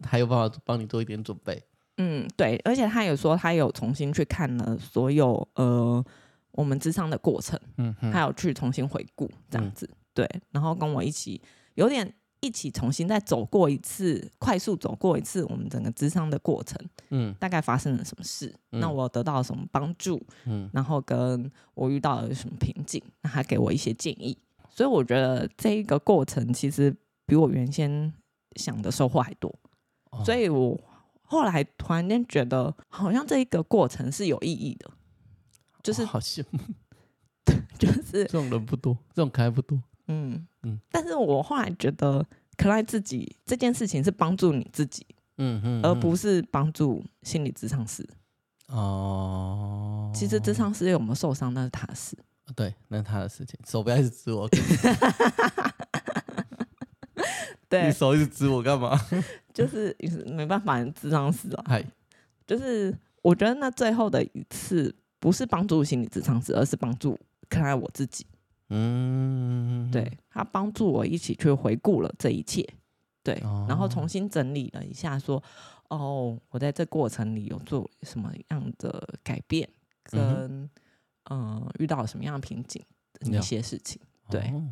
[0.04, 1.62] 还有办法帮你做一点准备。
[1.97, 6.03] 嗯，对，而且他有说他有重新去看了所有呃
[6.51, 11.41] 我们智商的过程，嗯，他有去重新回顾这样子，嗯、对，然后跟我一起
[11.75, 16.77] 有点一起重新再走过一次，快速走过一次我们整个智商的过程，
[17.12, 24.38] 嗯，大概发生了什么事，嗯、那我得到了什么帮助，嗯，然后跟我遇到了什么瓶颈，那他给我一些建议，
[24.69, 26.93] 所以我觉得这一个过程其实
[27.25, 28.13] 比我原先
[28.58, 29.53] 想的收获还多，
[30.12, 30.77] 哦、所以我。
[31.26, 34.90] 后来突然间觉得，好像这一个过程是有意义的，
[35.84, 36.60] 就是好羡慕，
[37.78, 39.78] 就是这种人不多，这种可爱不多。
[40.08, 42.26] 嗯嗯，嗯但是我后来觉得，
[42.58, 45.06] 可爱自己这件事情是帮助你自己，
[45.38, 48.08] 嗯嗯，而不是帮助心理咨商师。
[48.68, 52.18] 哦，其实智商师有没有受伤，那是他的事。
[52.56, 54.48] 对，那是他的事情，手不要一直指我。
[57.76, 58.98] 对，你手一直指我干嘛？
[59.54, 59.96] 就是
[60.28, 61.64] 没办法，智商师啊。
[61.68, 61.86] 嗨，
[62.46, 67.18] 就是我觉得那最后的一次，不是帮助心理智商师，而是帮助
[67.50, 68.26] 看来我自己。
[68.70, 72.68] 嗯，对，他帮助我一起去回顾了这一切，
[73.24, 75.42] 对，哦、然后重新整理了一下，说，
[75.90, 79.70] 哦，我在这过程里有做什么样的改变，
[80.04, 80.20] 跟
[81.30, 82.84] 嗯、呃、遇到了什么样的瓶颈
[83.14, 84.64] 的一些事情，对，哦、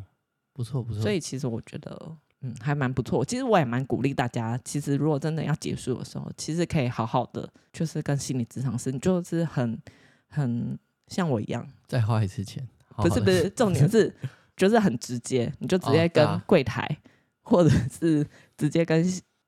[0.52, 1.00] 不错不错。
[1.00, 2.16] 所以其实我觉得。
[2.44, 3.24] 嗯，还蛮不错。
[3.24, 9.80] 其实我也蛮鼓励大家，其实如果真的要结束的时候，其实可以好好的，就是跟心理咨商师，你就是很
[10.28, 10.78] 很
[11.08, 12.68] 像我一样，再花一次钱。
[12.96, 14.14] 不是不是，重点是
[14.56, 17.00] 就是很直接，你就直接跟柜台，哦啊、
[17.42, 18.24] 或者是
[18.56, 19.02] 直接跟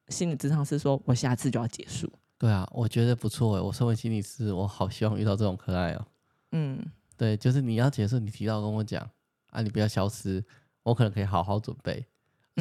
[0.09, 2.11] 心理咨商师说，我下次就要结束。
[2.39, 3.61] 对啊，我觉得不错哎。
[3.61, 6.07] 我身为心理师，我好希望遇到这种可爱哦。
[6.53, 6.85] 嗯，
[7.17, 9.09] 对，就是你要结束，你提到跟我讲
[9.51, 10.45] 啊，你不要消失，
[10.83, 12.05] 我可能可以好好准备。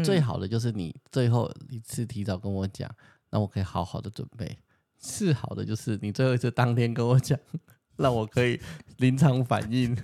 [0.03, 2.89] 最好的就是你最后一次提早跟我讲，
[3.29, 4.57] 那我可以好好的准备。
[4.97, 7.37] 是好的就是你最后一次当天跟我讲，
[7.97, 8.59] 让我可以
[8.97, 9.95] 临场反应。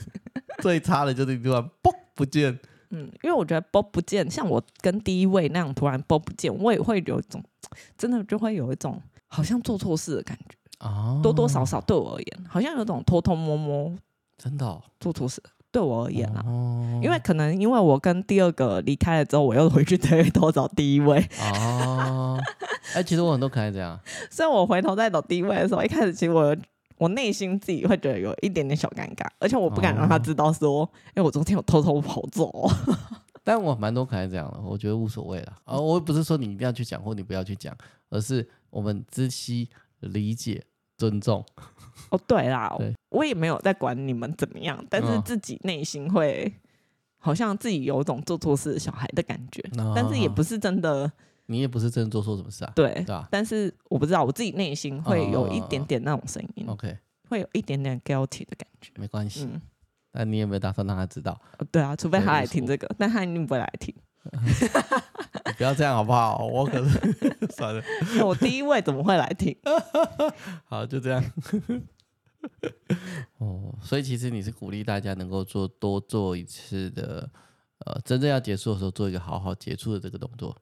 [0.61, 2.59] 最差的就是你突然啵不见。
[2.91, 7.43] 嗯，因为我觉得啵不见，像我跟第一位那样突然啵不见，我也会有一种
[7.97, 10.57] 真的就会有一种好像做错事的感觉。
[10.79, 13.95] 哦，多多少少对我而言，好像有种偷偷摸摸，
[14.37, 15.41] 真的、哦、做错事。
[15.71, 21.17] 对我而言啊，哦、因为可能因为我跟第二个离开了之后，我又回去再偷找第一位。
[21.39, 22.37] 哦，
[22.93, 26.55] 哎、欸，其实我很多可爱这样， 所以我回头再找第一位的时候，一开始其实我
[26.97, 32.69] 我内心自己会觉得有一点点小尴尬，而且我不敢让他知道说，哎、哦欸，我昨天有偷偷跑走。
[33.43, 35.53] 但我蛮多可爱这样的，我觉得无所谓了。
[35.63, 37.75] 啊，我不是说你一定要去讲或你不要去讲，
[38.11, 39.67] 而是我们知悉、
[40.01, 40.63] 理解、
[40.95, 41.43] 尊重。
[42.11, 46.51] 哦，对啦，对我也没有在管你们怎么样，但是自己内心会
[47.19, 51.11] 好像自己有种做错事的小孩的感觉，哦、但是也不是真的。
[51.47, 52.71] 你也不是真的做错什么事啊？
[52.75, 53.27] 对，对吧？
[53.29, 56.97] 但是我不知道，我自己内心会有一点点那种声音，OK，
[57.27, 58.91] 会有一点点 guilty 的感觉。
[58.97, 59.61] 没关系，嗯，
[60.13, 61.37] 但你有没有打算让他知道？
[61.69, 63.93] 对啊，除非他来听这个，但他一定不会来听。
[65.57, 66.45] 不要这样好不好？
[66.45, 66.89] 我可能
[67.51, 67.83] 算了。
[68.23, 69.53] 我第一位怎么会来听？
[70.65, 71.21] 好，就这样。
[73.39, 77.29] 哦，所以其实你是鼓励大家能够做多做一次的，
[77.85, 80.55] 呃，真正要结束的时候做一个好好结束的这个动作。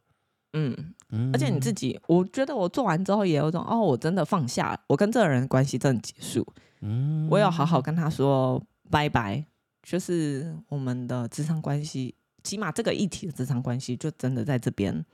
[0.54, 0.76] 嗯
[1.10, 6.46] 嗯，而且你自己，我觉得我做完之后也有种哦，我真的放下了，我跟这个人关系真的结束。
[6.82, 9.46] 嗯，我有好好跟他说拜拜，
[9.84, 15.06] 就是我们的职场关系，起码这个议题的职场关系就真的在这边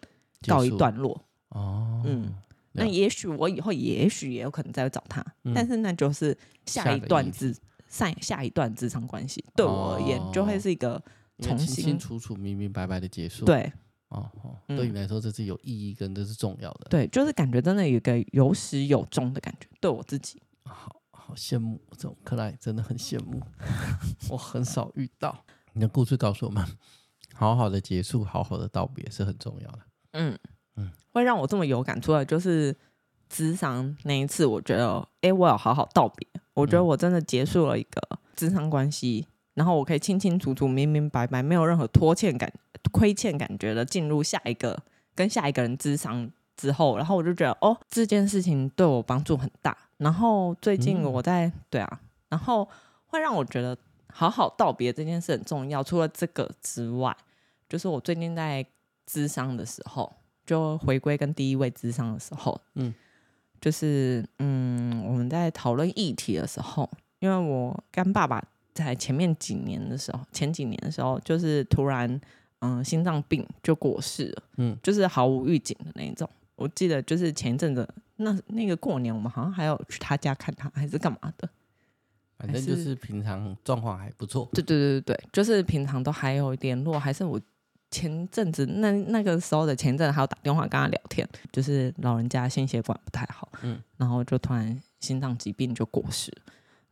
[0.48, 1.22] 告一段落。
[1.50, 2.34] 哦，嗯。
[2.76, 7.56] 那也许我以后也许也有可能再找他，嗯、但是那就是下一段咨
[7.88, 11.02] 下下一段咨商关系，对我而言就会是一个
[11.40, 13.46] 重新清清楚楚、明明白白的结束。
[13.46, 13.72] 对，
[14.10, 16.88] 哦哦，对你来说这是有意义跟这是重要的。
[16.90, 19.68] 对，就是感觉真的有一个有始有终的感觉。
[19.80, 23.42] 对我自己，好好羡慕这种克莱，真的很羡慕。
[24.30, 25.46] 我很少遇到。
[25.74, 26.66] 你的故事告诉我们，
[27.34, 29.80] 好好的结束，好好的道别是很重要的。
[30.12, 30.38] 嗯。
[30.78, 32.76] 嗯，会让我这么有感触的，就是
[33.30, 36.28] 智商那一次，我觉得，哎、欸，我要好好道别。
[36.54, 38.02] 我觉得我真的结束了一个
[38.36, 42.50] 智商关系，嗯、然后我可以清清楚楚、明明白白，没有任何拖欠感、
[42.94, 44.82] 亏欠感觉的进入下一个
[45.14, 49.78] 跟下一个人咨商之后，然后我就觉得，哦，这件事情对我帮助很大。
[49.98, 52.66] 然后最近我在、嗯、对啊，然后
[53.08, 53.78] 会让我觉得
[54.14, 55.84] 好好道别这件事很重要。
[55.84, 57.16] 除了这个之外，
[57.68, 58.66] 就是我最近在
[59.10, 60.14] 咨商的时候。
[60.46, 62.94] 就回归跟第一位智商的时候，嗯，
[63.60, 72.20] 就是嗯，我们在讨论议题的时候，因为我干爸爸在前面几年的时候，前几年的时候，就是突然
[72.60, 76.30] 嗯心脏病就过世了，嗯，就是毫无预警的那种。
[76.56, 81.50] 我记得就是前一阵子那那个过年，我们好像还有去他家看他，还是干嘛的。
[82.38, 84.48] 反正就是平常状况还不错。
[84.54, 87.40] 对对对对对，就是平常都还有联络，还是我
[87.96, 96.30] 前阵子那那个时候的前阵子还有打电话跟他聊天，就是老人家心血管不太好，嗯，然后就突然心脏疾病就过世，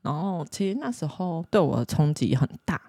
[0.02, 2.82] 然后其实那时候对我的冲击很大。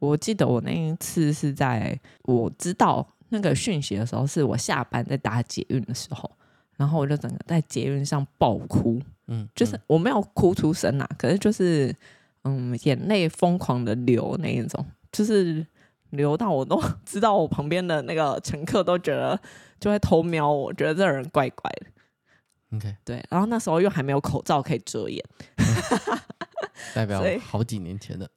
[0.00, 6.28] 我记得我那一次是在我知道那个讯息的时候，是我下班在打捷运的时候，
[6.76, 9.00] 然后我就整个在捷运上爆哭。
[9.28, 11.94] 嗯，就是我没有哭出声啊，可是就是
[12.42, 15.64] 嗯，眼泪疯狂的流那一种，就是
[16.12, 19.38] 流到我都 知道我旁边的那个乘客都觉得
[19.78, 22.76] 就会偷瞄我，觉得这人怪怪的。
[22.76, 25.22] OK，对，然后那时候又还没有口罩可以遮掩，
[25.56, 26.18] 嗯、
[26.94, 28.30] 代表好几年前的。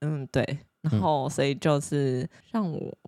[0.00, 2.98] 嗯，对，然后所以就是让我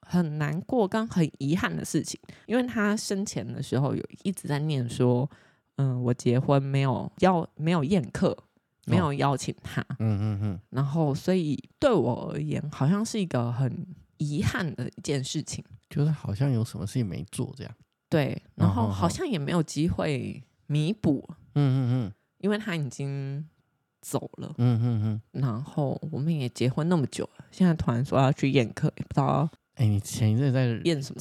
[0.00, 5.28] 很难过跟很遗憾的事情，因为他生前的时候有一直在念说。
[5.76, 8.36] 嗯，我结婚没有要，没有宴客，
[8.86, 9.80] 没有邀请他。
[9.82, 10.60] 哦、嗯嗯嗯。
[10.70, 13.86] 然后，所以对我而言，好像是一个很
[14.18, 17.74] 遗憾的一件事情，就是好像有什么事情没做这样。
[18.08, 21.28] 对，然后好像也没有机会弥补。
[21.54, 22.12] 嗯嗯嗯。
[22.38, 23.44] 因为他已经
[24.00, 24.52] 走了。
[24.58, 25.40] 嗯嗯嗯。
[25.40, 29.48] 然后我们也结婚那么久了，现在突然说要去宴客，也不知道。
[29.76, 31.20] 哎，你前一阵在宴什么？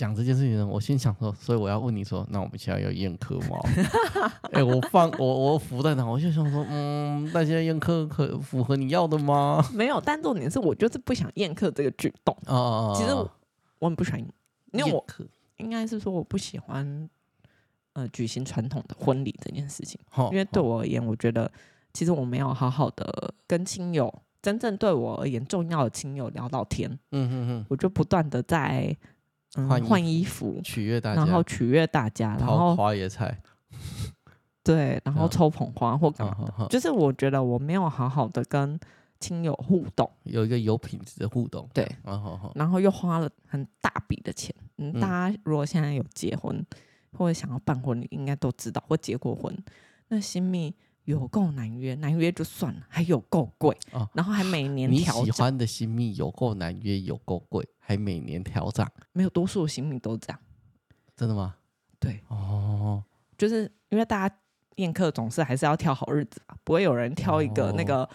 [0.00, 3.58] 讲这件事情呢，我心想说，所以我要问你说，那我们现在要宴客吗？
[4.50, 6.06] 哎、欸，我放我我浮在哪？
[6.06, 9.62] 我就想说，嗯，那现在宴客可符合你要的吗？
[9.76, 12.34] 没有，但重点是我就是不想宴客这个举动。
[12.46, 13.30] 哦，哦，哦，其实我，
[13.80, 14.20] 我很不喜欢，
[14.72, 15.04] 因为我
[15.58, 17.10] 应该是说我不喜欢
[17.92, 20.00] 呃举行传统的婚礼这件事情。
[20.14, 21.52] 哦、因为对我而言，我觉得
[21.92, 24.10] 其实我没有好好的跟亲友
[24.40, 26.98] 真正对我而言重要的亲友聊到天。
[27.12, 28.96] 嗯哼哼，我就不断的在。
[29.54, 33.40] 换、嗯、换衣服，取悦大家，然后取悦大家，然后花椰菜，
[34.62, 38.78] 对，然后抽捧花或干嘛的，嗯、就是我觉得我没有好好的跟
[39.18, 41.90] 亲友互动，有一个有品质的互动，对，
[42.54, 44.54] 然后又花了很大笔的钱。
[44.78, 46.66] 嗯，大家如果现在有结婚、嗯、
[47.18, 49.56] 或者想要办婚礼，应该都知道或结过婚，
[50.08, 50.74] 那新秘。
[51.04, 53.76] 有够难约，难约就算了，还有够贵。
[53.92, 55.18] 哦，然后还每年调。
[55.20, 60.38] 你喜欢的新秘有够难约，有够贵，还每年调涨，没有多数的新秘都这样，
[61.16, 61.56] 真的吗？
[61.98, 62.20] 对。
[62.28, 63.02] 哦，
[63.36, 64.36] 就是因为大家
[64.76, 68.08] 宴客总是还是要挑好日子吧，不会有人挑一个那个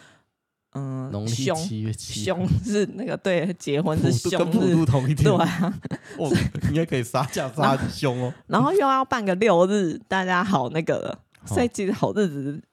[0.73, 5.79] 嗯，农历七月七，凶是那个对，结婚是凶日，跟普同一天，对啊，
[6.17, 6.29] 我
[6.69, 12.63] 应该可以杀价杀很凶哦，然后又要办个六日，大家好那个了，所以其实好日子。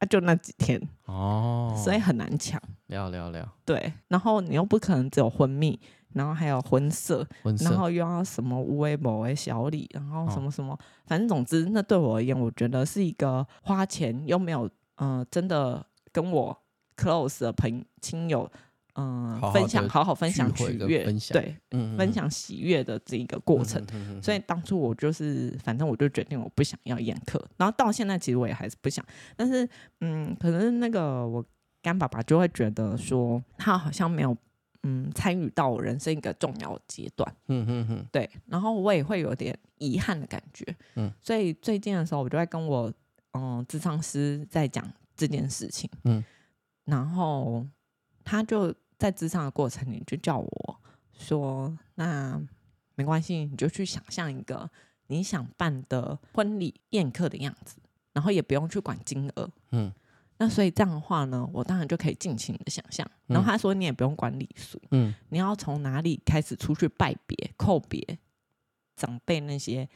[0.00, 2.60] 啊，就那几天哦，所以很难抢。
[2.88, 5.78] 聊聊聊，对，然后你又不可能只有婚蜜，
[6.14, 16.58] 然后还有婚色，婚色然后又要什么无微博为小礼，然后什么什么，哦、反正总之，那对我而言，我觉得是一个花钱又没有，嗯、呃，真的跟我
[16.96, 18.50] close 的朋亲友。
[19.00, 23.82] 嗯，分享，好好分享取悦，对，嗯，分享喜悦的这一个过程。
[23.94, 29.02] 嗯、所以当初我就是，反正我就决定我不想要宴客，然后到现在其实我也还是不想。
[29.36, 29.66] 但是，
[30.00, 31.42] 嗯，可能那个我
[31.80, 34.36] 干爸爸就会觉得说，他好像没有，
[34.82, 37.34] 嗯，参与到我人生一个重要阶段。
[37.48, 38.28] 嗯嗯嗯，对。
[38.46, 40.66] 然后我也会有点遗憾的感觉。
[40.96, 42.92] 嗯，所以最近的时候，我就在跟我，
[43.32, 44.86] 嗯，智商师在讲
[45.16, 45.88] 这件事情。
[46.04, 46.22] 嗯，
[46.84, 47.66] 然后。
[48.22, 50.80] 他就在咨商的过程里就叫我
[51.14, 52.38] 说：“那
[52.96, 54.70] 没关系，你就去想象一个
[55.06, 57.78] 你想办的婚礼宴客的样子，
[58.12, 59.50] 然后也不用去管金额。
[59.70, 59.90] 嗯，
[60.36, 63.10] 那所以这样的话呢，我当然就可以尽情的想象。
[63.26, 68.18] 然后他说你也不用管礼数，嗯，你要从哪里开始出去拜别、叩别
[68.96, 69.88] 长辈那些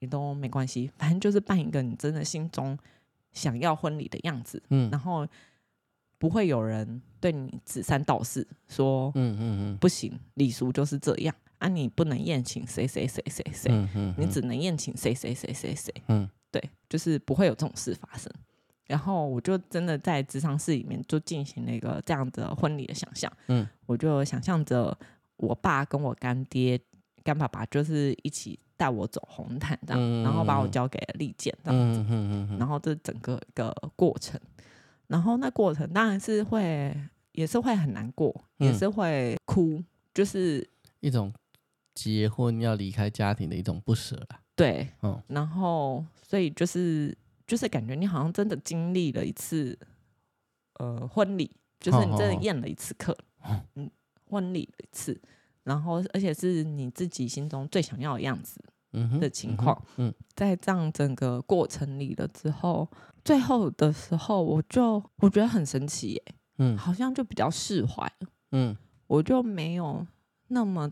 [0.00, 2.76] 也都没关系，反正就是办一个你真的心中
[3.32, 4.60] 想要婚礼的样子。
[4.70, 5.28] 嗯，然后。”
[6.22, 9.76] 不会有人对你指三道四，说嗯嗯嗯。
[9.78, 18.32] 不行，礼俗就是这样啊，你不能宴请谁谁谁谁谁，嗯嗯，你只能宴请谁谁谁谁谁，嗯，对，就是不会有这种事发生。
[18.86, 24.96] 然后我就真的在职场室里面就进行了一个这样的婚礼的想象，嗯，我就想象着
[25.38, 26.80] 我爸跟我干爹、
[27.24, 34.40] 干爸爸就是一起带我走红毯这样，然后把我交给了利剑这样子，然后这整个一个过程。
[35.12, 36.96] 然后那过程当然是会，
[37.32, 39.84] 也是会很难过，嗯、也是会哭，
[40.14, 40.66] 就是
[41.00, 41.30] 一种
[41.94, 44.40] 结婚要离开家庭的一种不舍啦。
[44.56, 47.14] 对，嗯，然后所以就是
[47.46, 49.78] 就是感觉你好像真的经历了一次，
[50.78, 53.14] 呃，婚礼，就是你真的宴了一次客，
[53.74, 53.90] 嗯，
[54.30, 55.20] 婚礼一次，
[55.64, 58.58] 然后而且是你自己心中最想要的样子
[59.18, 62.88] 的情况，嗯，嗯，在这样整个过程里了之后，
[63.24, 66.22] 最后的时候，我就我觉得很神奇耶，
[66.58, 68.76] 嗯，好像就比较释怀了，嗯，
[69.06, 70.06] 我就没有
[70.48, 70.90] 那么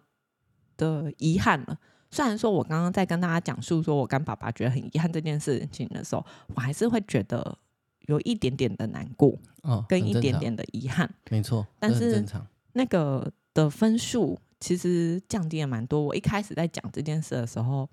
[0.77, 1.79] 的遗憾了。
[2.11, 6.25] 虽然说我刚刚在跟大家讲述说我跟爸爸觉得很遗憾这件事情的时候，
[6.55, 7.59] 我还是会觉得
[8.07, 12.25] 有一点点的难过，哦，跟一点点的遗憾，没错，但是
[12.73, 14.39] 那个的分数。
[14.61, 16.01] 其实降低了蛮多。
[16.01, 17.89] 我一开始在讲这件事的时候，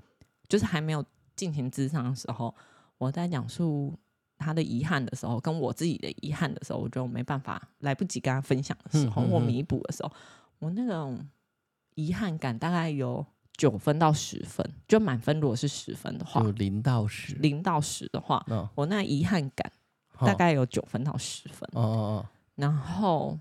[0.49, 1.03] 就是还没有
[1.35, 2.53] 进行咨商的时候，
[2.97, 3.97] 我在讲述
[4.37, 10.11] 他的遗憾的时候，跟我自己的遗憾的时候，我就没办法来不及跟他分享的时候，我弥补的时候，
[10.59, 11.25] 我那种
[11.95, 18.45] 遗憾感大概有九分到十分，就满分如果是十分的话，零到十，零到十的话，
[18.75, 19.71] 我那遗憾感
[20.19, 21.69] 大概有九分到十分。
[21.71, 23.39] 哦哦哦，然后。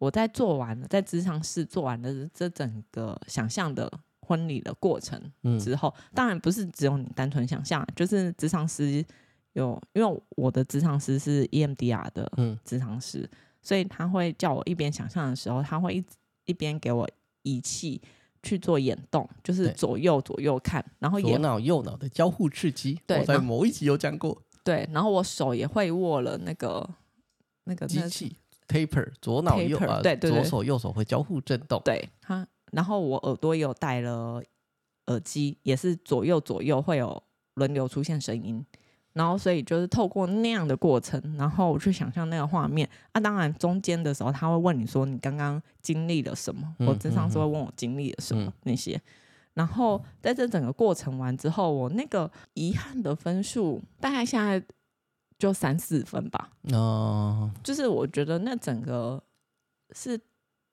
[0.00, 3.92] 我在做完了，在职场室做完了这整个想象的
[4.22, 5.20] 婚礼的过程
[5.60, 9.04] 之后，嗯、当然不是只有你单纯想象，就是职场师
[9.52, 12.32] 有，因为我的职场师是 EMDR 的
[12.64, 16.04] 职场师，嗯、所以他会叫我一边想象的时候，他会一
[16.46, 17.06] 一边给我
[17.42, 18.00] 仪器
[18.42, 26.88] 去做眼动，就是左右左右看，然后左脑右脑的交互刺激，对，我在某一集有讲过，对，然后我手也会握了那个
[27.64, 28.34] 那个机器。
[28.70, 31.82] Taper 左脑右啊，对对对，左手右手会交互震动。
[31.84, 34.40] 对，他，然后我耳朵也有戴了
[35.06, 37.20] 耳机，也是左右左右会有
[37.54, 38.64] 轮流出现声音。
[39.12, 42.88] 然后，所以就是透过那样的过程，然后我去想象那个画面。
[43.10, 49.00] 啊，当然中间的时候他会问你说你刚刚经历了什么，我经常是会问我经历了什么、嗯、那些。
[49.54, 54.62] 然后在这整个过程完之后，我那个遗憾的分数大概现在。
[55.40, 59.20] 就三四分吧，哦，就是我觉得那整个
[59.92, 60.20] 是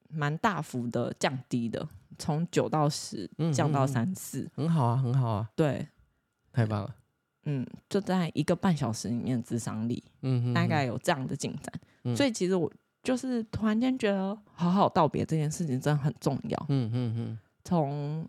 [0.10, 1.88] 蛮大幅的降低的，
[2.20, 5.88] 从九到十降到三四，很好啊，很好啊，对，
[6.52, 6.96] 太棒了，
[7.46, 12.70] 嗯，就在一个半小时里面智商力，嗯哼，大概有这样的进展，嗯、所以其实我
[13.02, 18.28] 就是突然间觉得，好好道别这件事情真的很重要，嗯嗯嗯，从。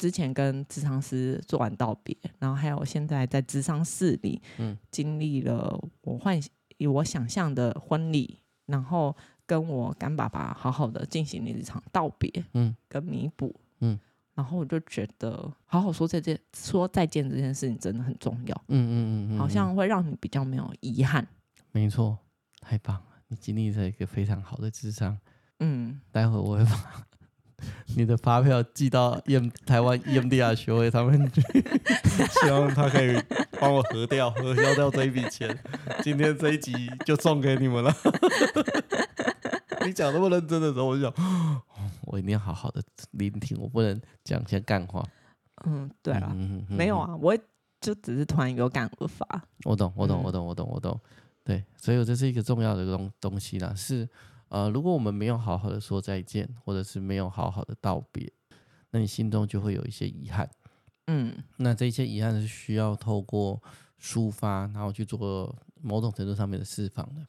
[0.00, 6.40] 之前跟智商师做完道别，然后还有现在在智商室里，嗯，经历了我幻
[6.88, 14.00] 我想象的婚礼，然后跟我干爸爸好好的进行了一场道别，嗯，跟弥补，嗯，
[14.32, 21.28] 然后我就觉得好好说再见，说再见这件事情真的很重要，嗯嗯嗯，嗯，好像会让你比较没有遗憾，
[21.72, 22.16] 没错，
[22.62, 25.18] 太棒了，你经历了一个非常好的智商，
[25.58, 27.06] 嗯，待会我会把。
[27.96, 31.40] 你的发票寄到 EM 台湾 EMDR 学会他们去，
[32.42, 33.20] 希望他可以
[33.60, 35.56] 帮我核掉、核销掉这一笔钱。
[36.02, 36.72] 今天这一集
[37.04, 37.94] 就送给你们了。
[39.86, 41.12] 你讲那么认真的时候，我就想，
[42.06, 42.82] 我一定要好好的
[43.12, 45.04] 聆听，我不能讲些干话。
[45.66, 47.36] 嗯，对啊，嗯、没有啊，我
[47.80, 49.26] 就只是突然有感而发。
[49.64, 51.00] 我懂，我懂，我懂，我懂，我懂。
[51.42, 54.08] 对，所以这是一个重要的东东西啦，是。
[54.50, 58.30] 呃，如果我们没有好好的说再见，或者是没有好好的道别，
[58.90, 60.50] 那你心中就会有一些遗憾。
[61.06, 63.62] 嗯，那这些遗憾是需要透过
[64.00, 67.26] 抒发，然后去做某种程度上面的释放的。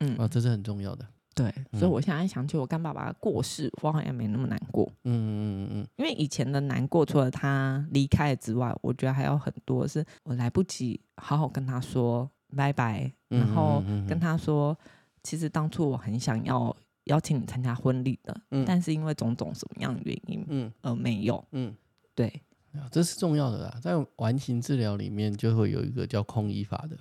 [0.00, 1.06] 嗯，啊，这是很重要的。
[1.32, 4.84] 对，所以我现在想起我干爸爸的过世，我好像没那么难过。
[5.04, 14.76] 嗯嗯嗯嗯，因为以前的难过，除了他离开之外，我觉得还有很多是我来不及好好跟他说拜拜，然后跟他说。
[15.24, 21.74] 其实当初我很想要邀请你参加婚礼的，嗯，但是因为种种什么样的原因，嗯，而没有，嗯，
[22.14, 22.42] 对，
[22.92, 23.78] 这是重要的啦。
[23.82, 26.96] 在完形治疗里面，就会有一个叫空椅法的。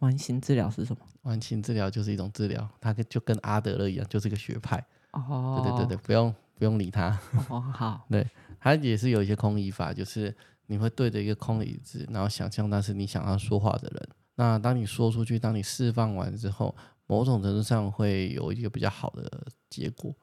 [0.00, 1.00] 完形治疗是什么？
[1.22, 4.84] 完形治疗就是一种治疗，它就跟阿德勒一样，就是个学派。
[5.12, 7.18] 哦，对对对对，不用不用理他。
[7.48, 8.26] 哦，好， 对，
[8.60, 10.34] 它也是有一些空椅法，就是
[10.66, 14.08] 你会对着一个空椅子，然后想象那是你想要说话的人。
[14.36, 16.74] 那当你说出去，当你释放完之后。
[17.06, 20.14] 某种程度上会有一个比较好的结果，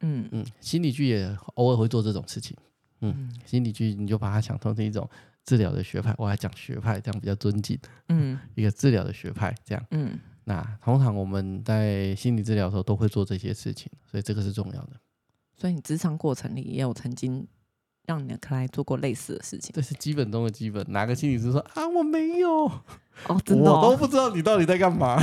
[0.00, 2.56] 嗯嗯，心理剧也偶尔会做这种事情，
[3.00, 5.08] 嗯，嗯心理剧你就把它想通成是一种
[5.44, 15.00] 治疗的学派，我还讲学派这样比较尊敬，嗯， 一个治疗的学派这样，嗯，那通常我们在心理治疗的时候都会做这些事情，所以这个是重要的。
[15.56, 17.46] 所以你职场过程里也有曾经。
[18.06, 20.84] 让你的克莱做过类似的事情，这是基本中的基本。
[20.88, 22.70] 哪个心理师说啊，我没有？
[23.28, 25.22] 哦，真的、哦，我都不知道你到底在干嘛。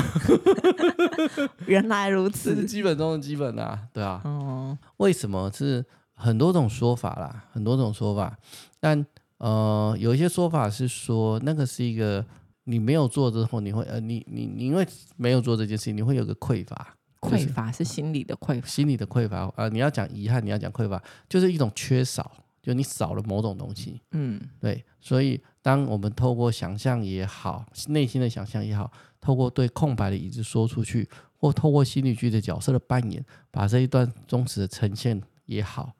[1.67, 4.21] 原来如此，这是基本中的基本啊，对啊。
[4.23, 7.45] 哦，为什么是很多种说法啦？
[7.51, 8.38] 很多种说法，
[8.79, 9.05] 但
[9.38, 12.25] 呃，有一些说法是说，那个是一个
[12.63, 16.95] 你没有做之后，你会呃，你你你因为没有做这件事情，你会有个匮乏。
[17.19, 19.51] 匮乏是心理的匮乏，心理的匮乏。
[19.55, 22.32] 呃，你要讲遗憾，你要讲匮乏，就是一种缺少，
[22.62, 24.01] 就你少了某种东西。
[24.12, 24.84] 嗯，对。
[24.99, 35.93] 所以，当我们透过想象也好，内心的想象也好，透过对空白的椅子说出去，或透过心理剧的角色的扮演，把这一段忠实的呈现也好，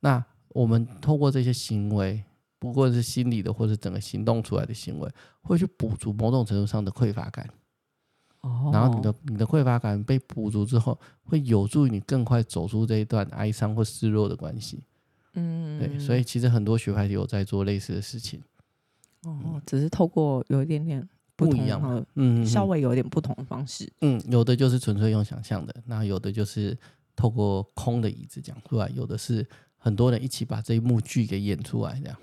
[0.00, 2.24] 那我们透过这些行为，
[2.58, 5.10] 不过是心理的，或者整个行动出来的行为，
[5.42, 7.46] 会去补足某种程度上的匮乏感。
[8.40, 14.82] 哦，然后你的你的匮乏感被补足之后，会有助于你更快走出这一段哀伤或失落的关系。
[15.34, 18.40] 嗯，对，所以其实很多学派有在做类似的事情。
[19.22, 21.06] 哦，只是透过有一点点
[21.36, 23.90] 不，不一样，嗯，稍微有一点不同的方式。
[24.00, 26.76] 嗯，有的就是纯粹用想象的，那有的就是
[27.14, 32.18] 透过空的椅子讲出来，有的是很多人一起把这一幕剧给演出来这样。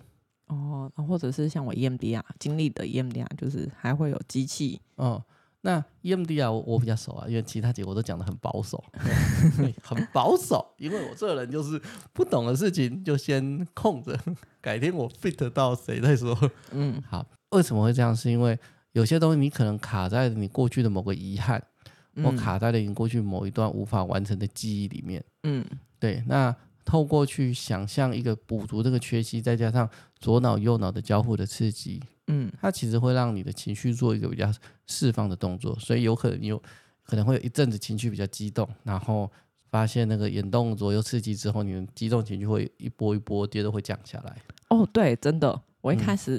[0.48, 4.80] 哦，或者是像我 EMDR 经历的 EMDR，就是还会有机器。
[4.96, 5.24] 哦。
[5.66, 8.82] 那 EMDR 我我比较熟啊，因为其他结果都讲得很保守，
[9.82, 10.64] 很保守。
[10.78, 11.82] 因为我这个人就是
[12.14, 14.16] 不懂的事情就先空着，
[14.62, 16.38] 改天我 fit 到谁再说。
[16.70, 18.16] 嗯，好，为什么会这样？
[18.16, 18.58] 是因为
[18.92, 21.60] 有些东西你可能卡在你过去的某个遗憾，
[22.24, 25.24] 或卡在了你过去某一段无法完成的记忆里面。
[25.42, 25.66] 嗯，
[26.00, 26.24] 对。
[26.28, 26.56] 那
[26.86, 32.02] 透过去想象一个补足这个缺席，再加上左脑右脑的交互的刺激。
[32.28, 34.52] 嗯，它其实会让你的情绪做一个比较
[34.88, 36.62] 释放的动作，所以有可能有
[37.04, 39.32] 可能会有一阵子情绪比较激动，然后
[39.70, 44.38] 发现那个眼动左右刺激之后，你的激动情绪会一波一波，接着会降下来。
[44.70, 46.38] 哦，对，真的，我一开始，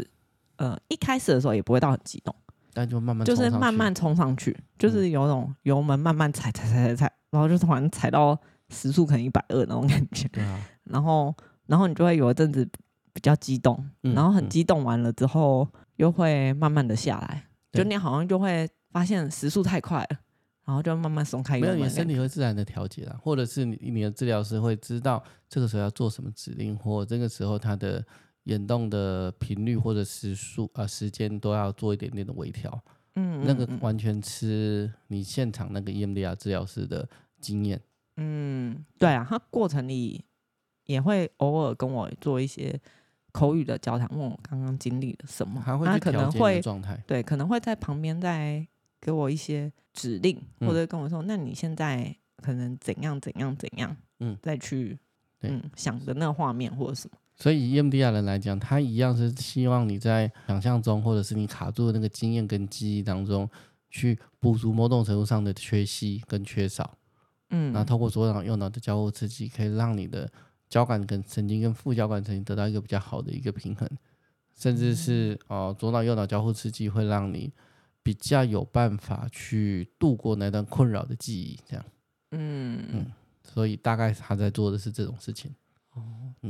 [0.56, 2.34] 嗯、呃，一开始的时候也不会到很激动，
[2.72, 8.36] 但就慢慢就是慢慢冲上去，就是有种油门慢慢踩踩踩踩踩，然后就突然踩到
[8.70, 10.28] 时速可能一百二那种感觉。
[10.28, 11.34] 对啊， 然后
[11.66, 12.68] 然后你就会有一阵子。
[13.16, 20.18] 比较激动，然后很激动完了之后，又会慢慢的下来，嗯、就你好像就会发现时速太快了，
[20.66, 21.58] 然后就慢慢松开。
[21.58, 28.04] 没有，你身体会自然的调节了，或者是你你的治疗师会知道这个时候要做什么指令，或这个时候他的
[28.42, 32.70] 眼动的频率或者时速啊时间都要做一点点的微调。
[33.14, 37.08] 嗯，嗯，嗯，那个完全吃你现场那个 EMDR 治疗师的
[37.40, 37.80] 经验。
[38.16, 40.24] 嗯，对啊，他过程里
[40.84, 42.80] 也会偶尔跟我做一些。
[43.32, 46.58] 口语的交谈，问我刚刚经历了什么，他可能会
[47.06, 48.66] 对，可能会在旁边再
[48.98, 54.98] 给我一些指令，嗯、或者跟我说：“那你现在可能怎样怎样怎样？”嗯，再去
[55.42, 57.18] 嗯想的那个画面或者什么。
[57.34, 63.46] 所以以 EMDR 人来讲，他一样是希望你在想象中，或者是你卡住的那个经验跟记忆当中，
[63.90, 66.96] 去补足某种程度上的缺席跟缺少。
[67.50, 70.30] 嗯，然后透过左脑右脑的交互刺激，可以让你的。
[70.68, 73.88] 交感跟神经跟副交感神经得到一个比较好的一个平衡，
[74.52, 77.52] 甚至是哦、呃、左脑右脑交互刺激会让你
[78.02, 81.84] 比较有办法去度过那段困扰的记忆，这样，
[82.32, 82.82] 嗯。
[82.90, 83.06] 嗯，
[83.44, 85.54] 所以大概他在做的是这种事情。
[85.94, 86.02] 哦，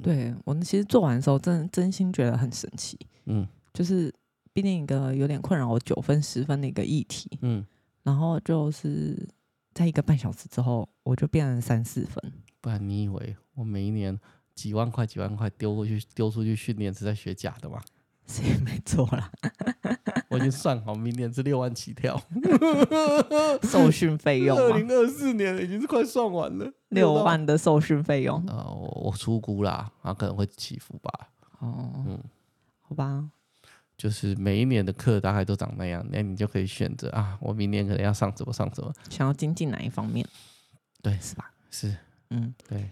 [0.03, 4.11] 对我们其实做完的时候，真真心觉得很神奇，嗯，就是
[4.55, 7.62] 毕竟一个有点困扰我九分十分的一个议题，嗯，
[8.03, 9.28] 然后就是
[9.76, 12.32] 在一个半小时之后，我就变成三四分。
[12.62, 14.18] 不然你以为我每一年
[14.54, 17.78] 几万块几万块丢过去丢出去训练是在学假的吗？
[18.26, 19.30] 是也没错啦，
[20.30, 22.18] 我已经算好，明年是六万起跳，
[23.62, 24.56] 受训费用。
[24.58, 28.42] 二零二四年已经是快算完了，六万的受训费用。
[28.48, 31.28] 呃，我我出估啦，啊，可能会起伏吧。
[31.60, 32.18] 哦，嗯，
[32.80, 33.28] 好吧，
[33.97, 40.26] 就是每一年的课大概都长那样，那你就可以选择啊，我明年可能要上什么上什么，想要精进哪一方面？
[41.03, 41.51] 对，是吧？
[41.70, 41.97] 是。
[42.30, 42.90] 嗯，对，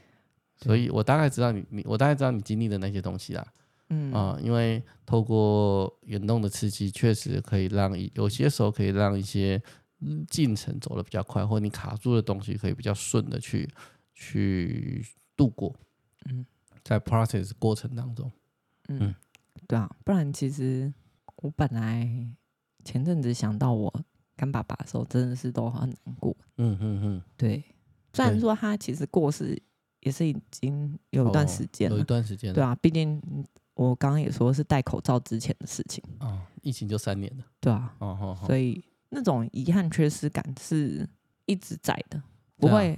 [0.56, 3.44] 所以我大概知道你，你我大概知道你经历的那些东西啦。
[3.90, 9.60] 嗯啊、呃，因为透过运动的刺激，确实可以让有些时候可以让一些
[10.28, 13.68] 进程走得比较快，或你卡住的东西可以比较顺的去
[14.14, 15.04] 去
[15.36, 15.74] 度过。
[16.26, 16.46] 嗯，
[16.82, 18.30] 在 process 过程当中，
[18.88, 19.14] 嗯，嗯
[19.66, 20.92] 对啊，不然其实
[21.36, 22.08] 我本来
[22.84, 23.92] 前阵子想到我
[24.36, 26.36] 干爸爸的时候，真的是都很难过。
[26.56, 27.62] 嗯嗯嗯，对。
[28.12, 29.60] 虽然说他其实过世
[30.00, 33.20] 也是已经有一段时间了，有一段时间，对啊，毕竟
[33.74, 41.08] 我刚刚也说是戴口罩之前的事情哦，疫情就三年了，对啊，哦哦，所以那种遗憾、缺失感是
[41.46, 42.22] 一直在的，
[42.56, 42.96] 不会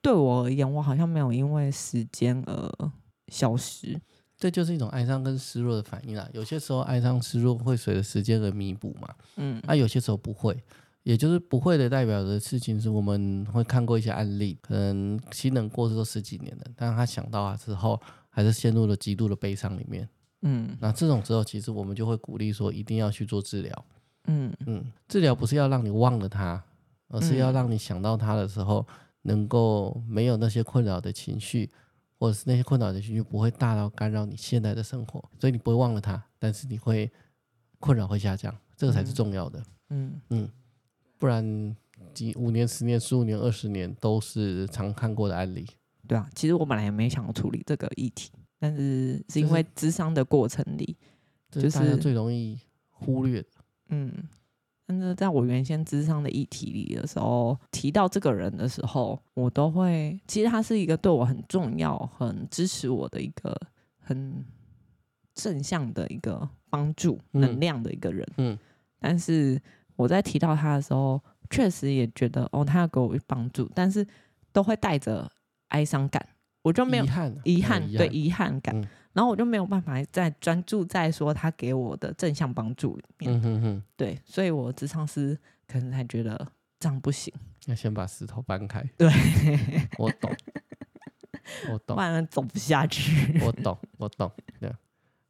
[0.00, 2.90] 对我而言，我好像没有因为时间而
[3.26, 4.00] 消失，
[4.42, 6.28] 这就是一种哀伤跟失落的反应啦。
[6.32, 10.60] 有些时候哀伤、失落会随着时间而弥补嘛，嗯，那有些时候不会。
[11.04, 20.08] 也就是不会的代表的事情是，我们会看过一些案例，可能亲人过世都十几年了，但是他想到啊之后，还是陷入了极度的悲伤里面。
[20.40, 23.84] 嗯，那这种时候，其实我们就会鼓励说，一定要去做治疗。
[24.26, 26.60] 嗯嗯，治疗不是要让你忘了他，
[27.06, 28.84] 而是要让你想到他的时候，
[29.22, 31.70] 能够没有那些困扰的情绪，
[32.22, 37.10] 或者是那些困扰的情绪不会大到干扰你现在的生活，所以你不会忘了它，但是你会
[37.80, 39.60] 困扰会下降，这个才是重要的。
[39.90, 40.48] 嗯嗯，
[41.18, 41.76] 不然
[42.14, 45.66] 几五年、十年、十五年、二十年都是常看过的案例。
[46.06, 50.96] 对啊，其实我本来也没想要处理这个议题，但是是因为智商的过程里，
[51.50, 52.56] 就是、就是、大家最容易
[52.90, 53.48] 忽略的。
[53.88, 54.12] 嗯，
[54.86, 63.56] 但是在我原先智商的议题里的时候，提到这个人的时候，我都会，其实他是一个对我很重要、很支持我的一个
[63.98, 64.44] 很
[65.34, 68.26] 正向的一个帮助能量的一个人。
[68.36, 68.58] 嗯，嗯，
[68.98, 69.60] 但是
[69.96, 71.20] 我在提到他的时候，
[71.50, 74.06] 确实也觉得哦，他要给我帮助，但是
[74.52, 75.30] 都会带着。
[75.72, 76.22] 哀伤感，
[76.60, 87.32] 我就没有遗憾，遗憾对遗憾感，嗯，然后我就没有办法再专注在说他给我的正向帮助里面，嗯哼哼，对，所以我智商师可能才觉得这样不行，
[87.66, 88.82] 要先把石头搬开。
[88.96, 89.08] 对，
[89.98, 90.30] 我懂，
[91.70, 93.38] 我懂，不然走不下去。
[93.40, 94.72] 我懂，我懂，对，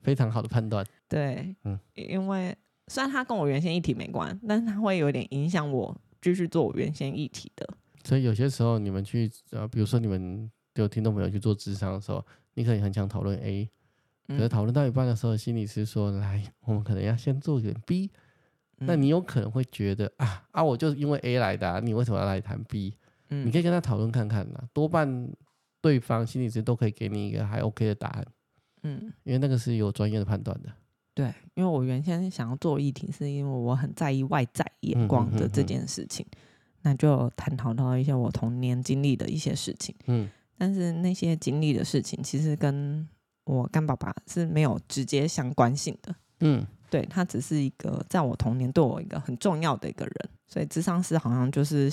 [0.00, 0.86] 非常好的判断。
[1.08, 2.56] 对，嗯，因为
[2.88, 7.68] 虽然他跟我原先议题没关，但是他会有点影响我继续做我原先议题的。
[8.04, 12.24] 所以有些时候你们去呃，比如说你们有听众朋友去做智商的时候，
[12.54, 13.70] 你可以很想讨论 A，
[14.28, 18.10] 可是讨论到一半的时候，心理师说：“来，我们可能要先做一点 B。”
[18.84, 22.94] 那你有可能会觉得啊啊，我就是因为 A 来的啊，你为什么要来谈 B？
[23.28, 25.30] 你可以跟他讨论看看呐，多半
[25.80, 28.26] 对方心理师都可以给你一个还 OK 的答案。
[28.82, 30.68] 嗯，因为那个是有专业的判断的。
[31.14, 36.26] 对，因为我原先想要做议题，是因为我很在意外在眼光的这件事情。
[36.82, 43.06] 那就探讨到一些我童年经历的一些事情，嗯，但是那些经历的事情其实跟
[43.44, 51.90] 我干爸爸是没有直接相关性的，嗯，对，他只是一个在我童年对我一个很重要的一个人，所以智商师好像就是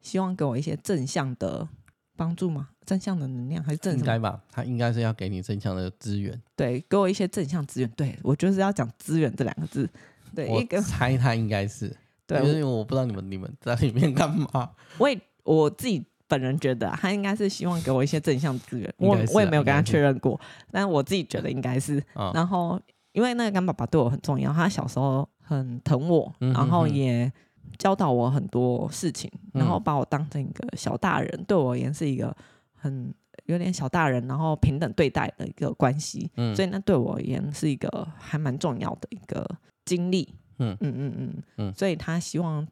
[0.00, 1.68] 希望给我一些正向的
[2.16, 4.40] 帮助嘛，正向的能量还是正应该吧？
[4.50, 9.88] 他应该是要给你正向的资源，对，给我一些正向资源，对，我就是要讲资源这两个字，
[10.34, 11.96] 对，我 猜他应该是。
[12.24, 14.70] 对，因为我不知道你们你们在里面干嘛。
[14.96, 16.02] 我也我自己
[16.32, 18.90] 本人觉得，他应该是希望给我一些正向资源。
[18.96, 22.02] 我我也没有跟他确认过，但我自己觉得应该是。
[22.32, 22.80] 然后，
[23.12, 27.30] 因为那个干爸爸对我很重要，他小时候很疼我，然后也
[27.76, 32.34] 教导我很多事情，然后把我当成一个小大人，对我而言是一个
[32.74, 33.12] 很
[33.44, 36.30] 有点小大人，然后平等对待的一个关系。
[36.56, 39.46] 所以那对我而言是一个还蛮重要的一个
[39.84, 40.34] 经历。
[40.58, 42.66] 嗯嗯嗯嗯嗯，所以他希望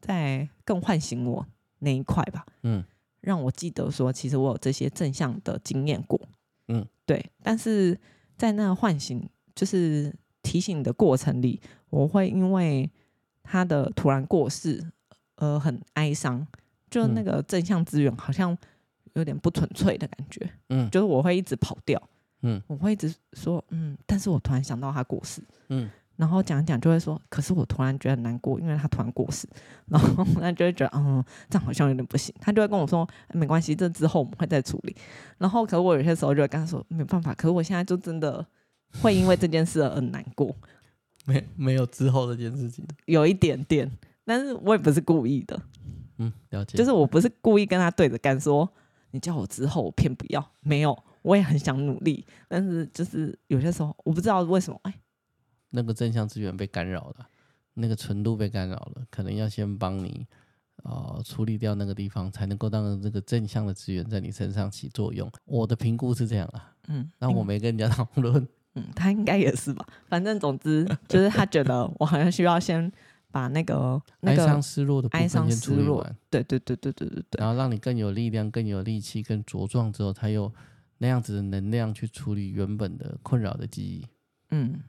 [0.00, 1.44] 在更唤醒我
[1.78, 2.84] 那一块吧，嗯，
[3.20, 6.20] 让我记得说，其实我有这些正向的经验过，
[6.68, 7.24] 嗯，对。
[7.42, 7.98] 但是
[8.36, 11.60] 在那个唤醒，就是提醒的过程里，
[11.90, 12.90] 我会因为
[13.42, 14.84] 他的突然过世
[15.36, 16.46] 而很哀伤，
[16.90, 18.56] 就那个正向资源好像
[19.14, 22.00] 有点不纯粹的感觉，嗯，就是我会一直跑掉，
[22.42, 25.90] 嗯，我会一直说，嗯，但是我突然想到他过世，嗯。
[26.16, 29.46] 然后讲讲就会说，可是我突然觉得难过，因为他突然过世，
[29.86, 32.34] 然后他就会觉得，嗯，这样好像有点不行。
[32.40, 34.96] 他就会跟我说，没关系，这之后我们会再处理。
[35.36, 37.34] 然后，可是我有些时候就会跟他说，没办法。
[37.34, 38.44] 可是我现在就真的
[39.02, 40.56] 会因为这件事而很难过。
[41.26, 43.90] 没没有之后这件事情，有一点点，
[44.24, 45.60] 但是我也不是故意的。
[46.16, 46.78] 嗯，了解。
[46.78, 48.66] 就是我不是故意跟他对着干，说
[49.10, 50.42] 你叫我之后我偏不要。
[50.62, 54.94] 没有，我也很想努力，但是就是有些时候我不知道为什么，哎。
[55.70, 57.28] 那个正向资源被干扰了，
[57.74, 60.26] 那个纯度被干扰了，可能要先帮你
[60.82, 65.30] 啊、呃、处理掉那个地方，才能够让这个正向的资源在你身上起作用。
[65.44, 69.84] 我的评估是这样啊，嗯，那我没跟人家讨论，嗯，他应该也是吧。
[70.06, 72.90] 反正总之 就是他觉得我好像需要先
[73.30, 80.50] 把那个那个哀伤失落的部分先处理完，对对对对对对对，然后让你更有力量、更有力气、更茁壮之后，才有
[80.98, 84.06] 那样子的能量去处理原本的困扰的记忆，
[84.50, 84.80] 嗯。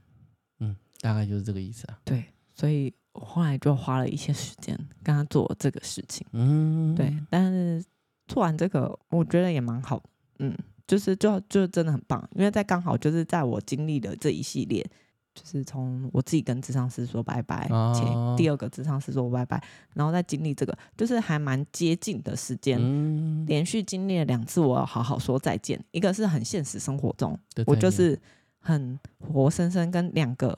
[0.99, 1.99] 大概就是这个意思啊。
[2.03, 2.23] 对，
[2.53, 6.25] 所以我后来就花了一些时间跟他做这个事情。
[6.33, 7.83] 嗯，对，但是
[8.27, 10.03] 做完这个，我觉得也蛮好。
[10.39, 14.87] 嗯，就是就就真的很棒，因为在刚好就是在我经历的这一系列，
[15.33, 19.63] 就是从我自己跟智商师说拜拜，前第二个智商师说拜拜，
[19.95, 25.83] 然后再经历这个，就是还蛮接近的时间，嗯、连续经历了两次，我要好好说再见。
[25.91, 28.19] 一个是很现实生活中，我就是
[28.59, 30.55] 很活生生跟两个。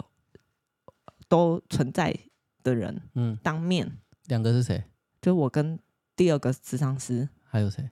[1.30, 2.14] 都存在
[2.62, 3.90] 的人，嗯，当面。
[4.26, 4.84] 两个是谁？
[5.22, 5.80] 就我跟
[6.16, 7.90] 第二个智商师，还有谁？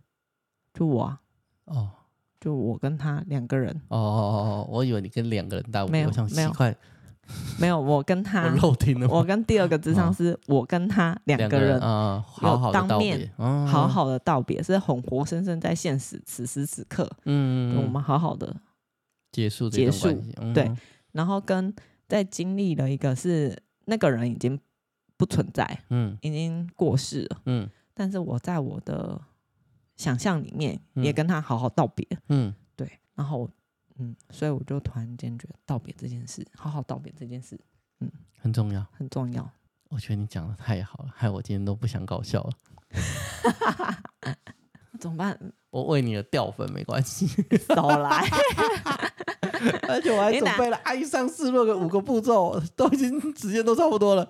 [0.74, 1.22] 就我啊。
[1.66, 1.92] 哦，
[2.40, 3.74] 就我跟他两个人。
[3.88, 6.54] 哦哦哦哦，我以为你跟两个人道别，没有，没有，
[7.60, 9.08] 没有，我跟他， 我漏听了。
[9.10, 18.56] 我跟第二个智商师，我跟他两个人啊，好好的道别，好好的道别，是很活生生在现实此时此刻，嗯，我们好好的
[19.32, 20.10] 结束结束，
[20.54, 20.72] 对，
[21.12, 21.74] 然后跟
[22.08, 24.60] 在经历了一个是那个人已经
[25.16, 29.22] 不存在，嗯，已经过世了，嗯，但是我在我的。
[29.98, 33.50] 想象里面也跟他好好道别，嗯，对，然后，
[33.96, 37.60] 嗯，所以我就突然间觉得道别这件事，好好道别这件事，
[38.02, 39.50] 嗯，很重要，很重要。
[39.90, 42.52] 我觉得你讲的太好了，害我今天都不想搞笑了。
[45.00, 45.52] 怎么办？
[45.72, 47.26] 我为你的掉粉没关系，
[47.74, 48.24] 少来。
[49.88, 54.28] 而且我还准备了哀伤失落的五个步骤，都已经时间都差不多了。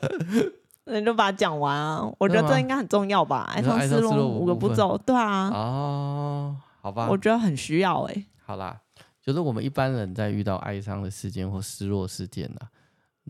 [0.86, 2.10] 那你就把它讲完啊！
[2.18, 3.44] 我觉得这应该很重要吧？
[3.54, 5.50] 哀伤失落五个步骤，对啊。
[5.50, 7.08] 哦，好吧。
[7.10, 8.26] 我觉得很需要哎、欸。
[8.46, 8.80] 好啦，
[9.22, 12.68] 就是我们一般人在遇到哀伤的事件或失落事件的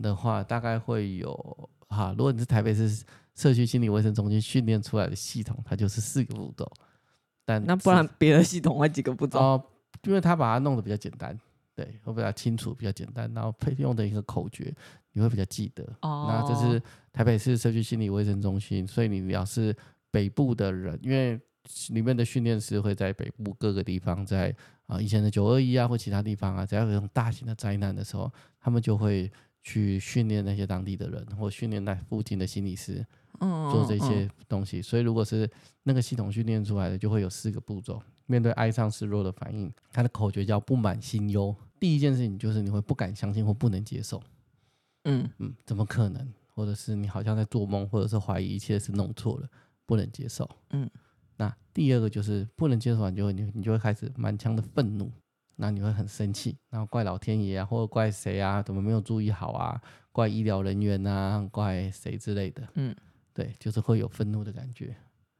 [0.00, 2.14] 的话，大概会有哈。
[2.16, 6.70] 如果你是台北市社区心理卫生中心训练出来的系统，它就是四个步骤。
[7.44, 9.40] 但那不然别的系统会几个步骤？
[9.40, 9.64] 哦，
[10.04, 11.36] 因为他把它弄得比较简单，
[11.78, 14.74] 对，会比较清楚，比较简单，然后配用的一个口诀。
[15.12, 16.80] 你会比较记得哦，那这是
[17.12, 19.74] 台北市社区心理卫生中心，所以你要是
[20.12, 21.40] 北部的人，因为
[21.88, 24.54] 里面的训练师会在北部各个地方，在
[24.86, 29.28] 啊以前的九二一啊或其他地方啊，只要有这种大型的灾难的时候，他们就会
[29.62, 33.04] 去训练那些当地的人，或训练那附近的心理师，
[33.40, 34.80] 嗯，做这些东西。
[34.80, 35.50] 所以如果是
[35.82, 38.00] 那个系统训练出来的，就会有四个步骤。
[38.26, 41.52] 面对哀伤失落的反应，它的口诀叫不满心忧。
[41.80, 44.22] 第一件事情就是你会不敢相信或不能接受。
[45.04, 46.32] 嗯嗯，怎么可能？
[46.54, 49.48] 或者是你好像在做梦，或者是怀疑一切是弄错了，
[49.86, 50.48] 不能接受。
[50.70, 50.90] 嗯，
[51.36, 55.08] 那第二个就是不能接受完就会你你就会开始满腔的愤怒，
[55.54, 62.68] 那你会很生气，然后怪老天爷啊，或者怪谁啊，怎么没有注意好啊，怪医疗人员啊，怪谁之类的。
[62.74, 62.92] 嗯，
[63.32, 64.96] 对，就是会有愤怒的感觉。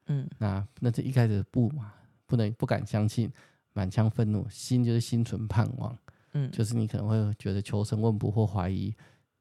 [0.07, 1.93] 嗯，那那这一开始不嘛，
[2.26, 3.28] 不能不敢相信，
[3.72, 5.99] 满腔愤怒，心就是心存盼望。
[6.39, 8.95] 嗯，就是你可能会觉得求神问卜或怀疑。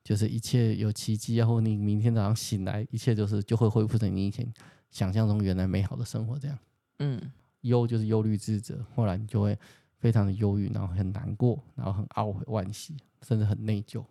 [0.04, 4.50] 就是一切有奇迹啊，或你明天早上醒来，一切就是就会恢复成你以前
[4.90, 6.58] 想象中原来美好的生活这样。
[7.00, 7.22] 嗯，
[7.64, 9.60] 忧就是忧虑自责，后来你就会
[9.98, 14.02] 非常的忧郁，然后很难过，然后很懊悔惋惜，甚至很内疚。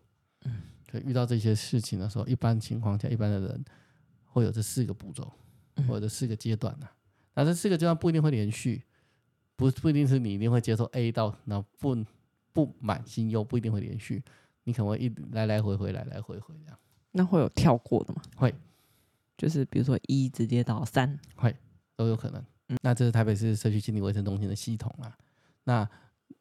[0.45, 3.64] 嗯，所以遇到这些事情的时候，一般情况下，一般的人
[4.22, 5.32] 会有这四个步骤，
[5.89, 6.87] 或者四个阶段呢。
[7.32, 8.82] 那这四个阶段不一定会连续，
[9.57, 11.97] 不不一定是你一定会接受 A 到，然后不
[12.57, 14.24] 不满心忧，不一定会连续。
[14.64, 16.78] 你可能会一来来回回来来回回这样，
[17.12, 18.22] 那会有跳过的吗？
[18.34, 18.54] 会，
[19.36, 21.54] 就是比如说一直接到三，会
[21.96, 22.42] 都有可能。
[22.68, 25.14] 嗯，那这是台北市社区心理卫生中心的系统啊。
[25.64, 25.86] 那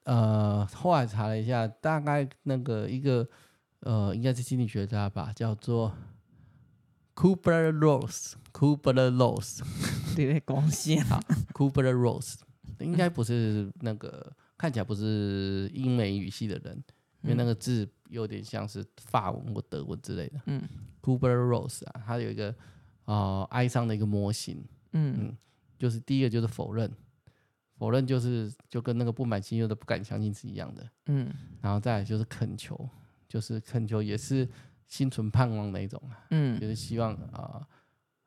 [0.03, 3.27] 呃，后来查了一下，大概那个一个
[3.81, 5.93] 呃，应该是心理学家吧，叫做
[7.15, 9.59] Kübler-Ross，Kübler-Ross，
[10.17, 11.21] 有点光线啊
[11.53, 12.35] ，Kübler-Ross
[12.79, 16.83] 应该不是那个，看起来不是英美语系的人。
[17.21, 20.39] 因为那个字有点像是法文或德文之类的。
[20.45, 20.61] 嗯
[21.01, 22.51] ，Kübler-Ross 啊，它有一个
[23.05, 24.63] 啊、呃、哀伤的一个模型。
[24.91, 25.37] 嗯嗯，
[25.75, 26.87] 就是第一个就是否认，
[27.79, 30.87] 否认就是就跟那个不满心忧的不敢相信是一样的。
[31.07, 32.87] 嗯，然后再来就是恳求，
[33.27, 34.47] 就是恳求也是
[34.85, 36.27] 心存盼望的一种啊。
[36.29, 37.67] 嗯，就是希望啊、呃，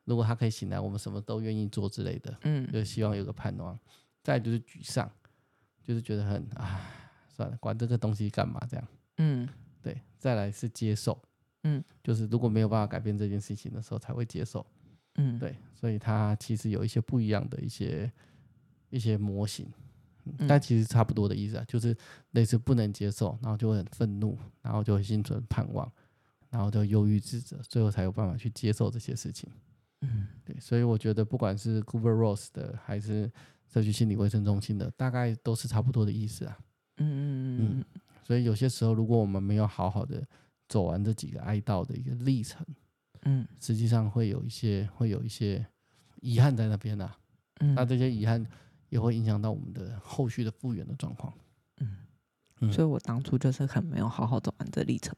[0.03, 2.37] 如果他可以醒来，我们什么都愿意做之类的。
[2.41, 3.79] 嗯，就希望有个盼望。
[4.21, 5.09] 再就是沮丧，
[5.89, 6.79] 就是觉得很啊。
[7.29, 8.61] 算了，管这个东西干嘛？
[8.69, 8.87] 这样，
[9.17, 9.49] 嗯，
[9.81, 9.99] 对。
[10.19, 11.19] 再来是接受，
[11.63, 14.63] 嗯，就是如果没有办法改变这件事情的时候，才会接受，
[15.15, 15.55] 嗯，对。
[15.73, 18.11] 所以它其实有一些不一样的一些
[18.89, 19.65] 一些模型，
[20.25, 21.95] 嗯，但其实差不多的意思啊，就是
[22.31, 25.89] 类似不能接受，然后就会很愤怒，然后就会心存盼望，
[26.49, 29.49] 然后就忧郁自责，最后才有办法去接受这些事情，
[30.01, 30.59] 嗯，对。
[30.59, 33.31] 所以我觉得不管是 Cooper Rose 的还是
[33.71, 36.57] 社区心理卫生中心的，大概都是差不多的意思啊。
[36.97, 37.85] 嗯嗯嗯，
[38.23, 40.27] 所以有些时候，如果我们没有好好的
[40.67, 42.65] 走完这几个哀悼的一个历程，
[43.21, 45.65] 嗯，实际上会有一些会有一些
[46.21, 47.17] 遗憾在那边啊。
[47.61, 48.45] 嗯，那这些遗憾
[48.89, 51.33] 也会影响到我们的后续的复原的状况。
[51.77, 51.97] 嗯，
[52.61, 55.15] 嗯，所以我当初就是很没有好好走完这历程。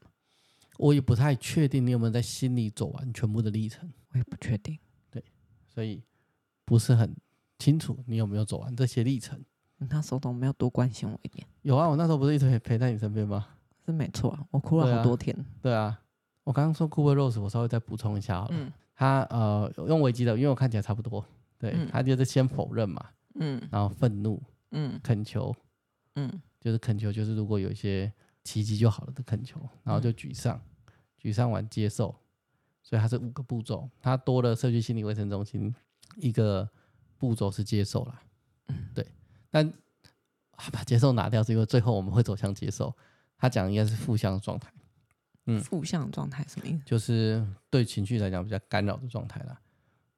[0.78, 3.92] 我也不太确定你有没有在心里走完全部的历程。
[4.10, 4.78] 我也不确定。
[5.10, 5.22] 对，
[5.68, 6.02] 所以
[6.64, 7.14] 不是很
[7.62, 9.40] 清楚你有没有走完这些历程。
[9.90, 11.46] 那时候都没有多关心我一点。
[11.62, 13.46] 有啊，我那时候不是一直陪在你身边吗？
[13.84, 15.36] 是没错啊，我哭了好多天。
[15.60, 16.00] 对啊，
[16.44, 18.54] 我刚刚说 Cooper Rose，我稍微再补充一下好了。
[18.54, 18.72] 嗯。
[18.94, 21.24] 他呃用维基的，因为我看起来差不多。
[21.58, 23.04] 对，嗯、他就是先否认嘛。
[23.36, 23.60] 嗯。
[23.70, 24.42] 然后愤怒。
[24.70, 24.98] 嗯。
[25.02, 25.54] 恳求。
[26.14, 28.12] 嗯，就是恳求，就是如果有一些
[28.44, 32.14] 奇迹就好了的恳求，然后就沮丧，嗯、举上完接受，
[32.82, 35.74] 所以它是五个步骤，他多了社区心理卫生中心
[36.18, 36.68] 一个
[37.22, 38.20] 步骤是接受啦，
[38.66, 39.06] 嗯，对，
[39.48, 39.72] 但
[40.72, 42.92] 把接受拿掉是因为最后我们会走向接受，
[43.38, 44.72] 他讲应该是负向的状态。
[45.46, 46.82] 嗯，负向状态什么意思？
[46.84, 49.56] 就是对情绪来讲比较干扰的状态啦。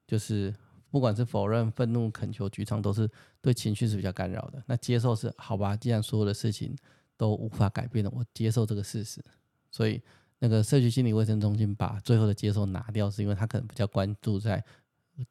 [0.07, 0.51] 就是
[0.89, 3.07] 不管是否认、愤怒、恳求、沮丧，都是
[3.39, 4.63] 对情绪是比较干扰的。
[4.65, 5.77] 那接受是好吧？
[5.77, 6.75] 既然所有的事情
[7.15, 9.23] 都无法改变了，我接受这个事实。
[9.69, 10.01] 所以
[10.39, 14.63] 那个社区心理卫生中心把最后的接受拿掉，是因为他可能比较关注在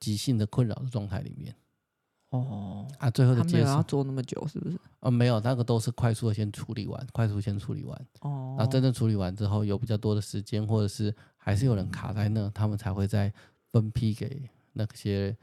[0.00, 1.54] 急性的困扰的状态里面。
[2.38, 4.76] 哦，啊，最后的接受要做那么久，是不是？
[5.00, 8.06] 哦，没有，那个都是快速的先处理完，快速先处理完。
[8.20, 13.32] 哦，然后真正处理完之后，有比较多的时间，或者是还是有人卡在那，嗯、他们才会再
[13.70, 15.36] 分批给那些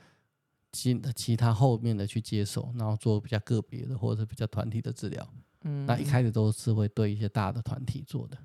[0.71, 5.27] 其其他后面的去接手，然后做比较个别的或者是比较团体的治疗。
[5.63, 8.37] 嗯，那一开始都是会对一些大的团体做的，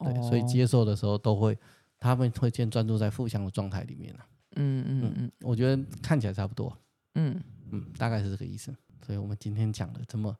[0.00, 1.56] 对，哦、所以接受的时候都会，
[2.00, 4.12] 他们会先专注在负向的状态里面
[4.56, 6.76] 嗯嗯嗯，嗯，我觉得看起来差不多。
[7.14, 7.34] 嗯。
[7.34, 7.42] 嗯，
[7.96, 8.74] 大概是这个意思。
[9.04, 10.36] 所以我们今天讲了这么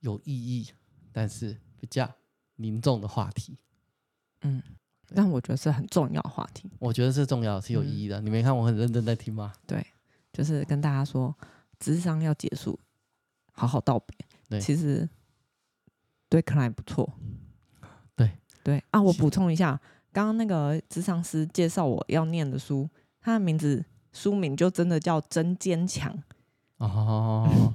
[0.00, 0.68] 有意义，
[1.10, 2.10] 但是比较
[2.56, 3.56] 凝重的话题。
[4.42, 4.62] 嗯，
[5.14, 6.70] 但我觉得是很重要的话题。
[6.78, 8.20] 我觉得是重要，是有意义的。
[8.20, 9.54] 嗯、你没看我很认真在听吗？
[9.66, 9.86] 对，
[10.32, 11.34] 就是跟大家说，
[11.78, 12.78] 智商要结束，
[13.52, 14.16] 好好道别。
[14.50, 15.08] 对，其实
[16.28, 17.10] 对克莱不错。
[18.14, 18.30] 对
[18.62, 19.80] 对啊，我补充一下，
[20.12, 22.86] 刚刚那个智商师介绍我要念的书，
[23.18, 26.14] 他的名字书名就真的叫《真坚强》。
[26.78, 27.72] 哦，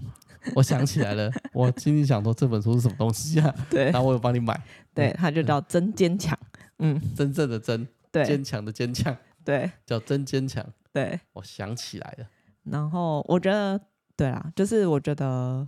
[0.56, 3.54] 我想起来了， 我心里想说这本书是什么东西啊？
[3.70, 4.60] 对，然后我有帮你买，
[4.93, 6.38] 对，它就叫真坚强，
[6.80, 12.28] 嗯，真正的真，对，坚强的坚强，对，叫真坚强，对，我想起来了。
[12.64, 13.80] 然后我觉得，
[14.16, 15.68] 对啦，就是我觉得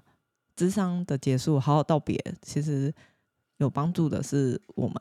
[0.56, 2.94] 智商的结束，好好道别，其实
[3.58, 4.96] 有帮助的是我们，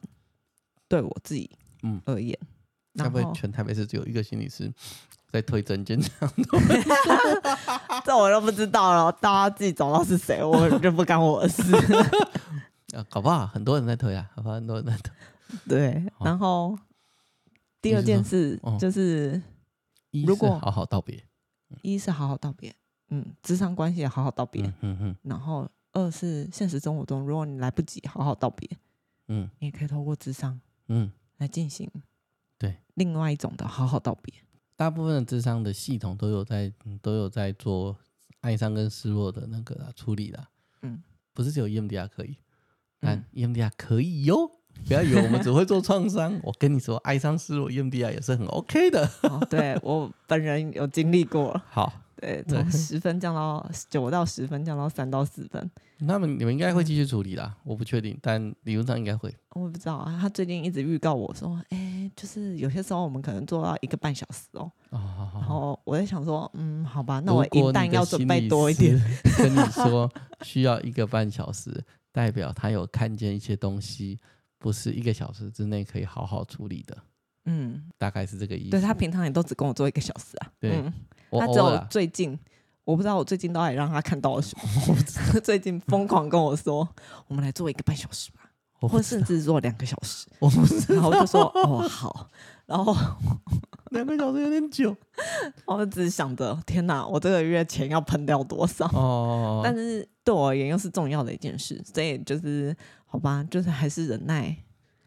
[0.88, 1.50] 对我自己
[1.82, 2.38] 嗯而言，
[2.96, 4.72] 会不会全台北市只有一个心理师？
[5.32, 6.28] 在推真坚强，
[8.04, 9.12] 这我都不知道了。
[9.12, 11.62] 大家自己找到是谁，我就不干我的事。
[12.96, 14.56] 啊，搞不好很多人在推啊，搞不好？
[14.56, 15.12] 很多人在推。
[15.68, 16.76] 对，然后
[17.80, 19.40] 第二件事就是，
[20.26, 21.24] 如果好好道别，
[21.82, 22.74] 一是好好道别，
[23.10, 25.16] 嗯，咨商关系也好好道别，嗯嗯。
[25.22, 28.68] 然后二是现实生活中，如果你来不及好好道别，
[29.28, 31.88] 嗯，你也可以透过智商，嗯，来进行，
[32.58, 34.34] 对，另外一种的好好道别。
[34.80, 36.72] 大部分的智商的系统都有在
[37.02, 37.94] 都有在做
[38.40, 40.42] 哀伤跟失落的那个处理的，
[40.80, 41.02] 嗯，
[41.34, 42.38] 不是只有 EMDR 可以，
[42.98, 44.50] 但 EMDR 可以哟，
[44.86, 49.06] 不要以为我们只会做创伤，我跟你说，哀伤失落 EMDR 也是很 OK 的。
[49.24, 51.60] 哦，对我本人有经历过。
[51.68, 51.92] 好。
[52.20, 55.70] 对，从十分降到九到十分，降到三到四分。
[55.98, 59.34] 那么你们应该会继续处理啦，我不确定，但理论上应该会。
[59.50, 64.70] 我不知道啊，他最近一直预告我说，哎，就是有些时候我们可能做到一个半小时哦。
[64.90, 65.30] 哦。
[65.34, 68.98] 然后我在想说，嗯，好吧，那我一旦要准备多一点。
[69.36, 70.10] 跟你说
[70.42, 74.18] 需要一个半小时，代表他有看见一些东西，
[74.58, 76.96] 不是一个小时之内可以好好处理的。
[77.44, 78.70] 嗯，大概是这个意思。
[78.70, 80.50] 对，他平常也都只跟我做一个小时啊。
[80.58, 80.72] 对。
[80.72, 80.92] 嗯
[81.32, 82.36] 他只有最近，
[82.82, 84.94] 我不知道我最近到底让他看到了什么。
[85.44, 86.88] 最近疯狂跟我说，
[87.28, 90.26] 我们来做一个半小时吧，或甚至做两个小时。
[90.92, 92.28] 然后我就说哦好，
[92.66, 92.92] 然后
[93.92, 94.96] 两个小时有点久。
[95.66, 98.86] 我只是想着天哪，我这个月钱要喷掉多少？
[98.92, 102.76] 哦，但是对我而言又是重要的一件事，所以就是
[103.06, 104.56] 好吧，就是还是忍耐。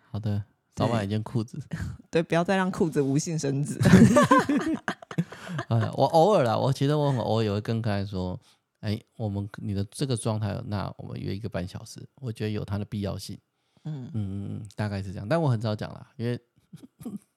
[0.10, 0.42] 好的，
[0.76, 1.62] 早买一件裤子。
[2.10, 3.80] 对，不要再让裤子无性生殖。
[5.70, 8.40] 哎，我偶尔啦，我其实我很偶尔也会跟客人说，
[8.80, 13.38] 哎，我们你的这个状态，那我们约一个半小时，我觉得有它的必要性。
[13.86, 16.40] 嗯嗯嗯，大概是这样，但我很少讲啦，因为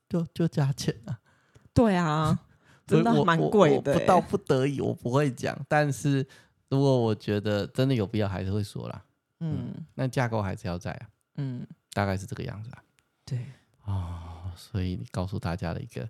[0.09, 1.19] 就就加钱啊。
[1.75, 2.39] 对啊，
[2.87, 3.99] 真的蛮贵的。
[3.99, 5.59] 不到不得已，我不会讲。
[5.69, 6.27] 但是
[6.71, 9.05] 如果我觉得真的有必要，还是会说啦。
[9.41, 11.09] 嗯，嗯，那架构还是要在啊。
[11.37, 12.83] 嗯，大概是这个样子啊。
[13.27, 13.39] 对。
[13.83, 16.09] 啊，哦，所以你告诉大家的一个。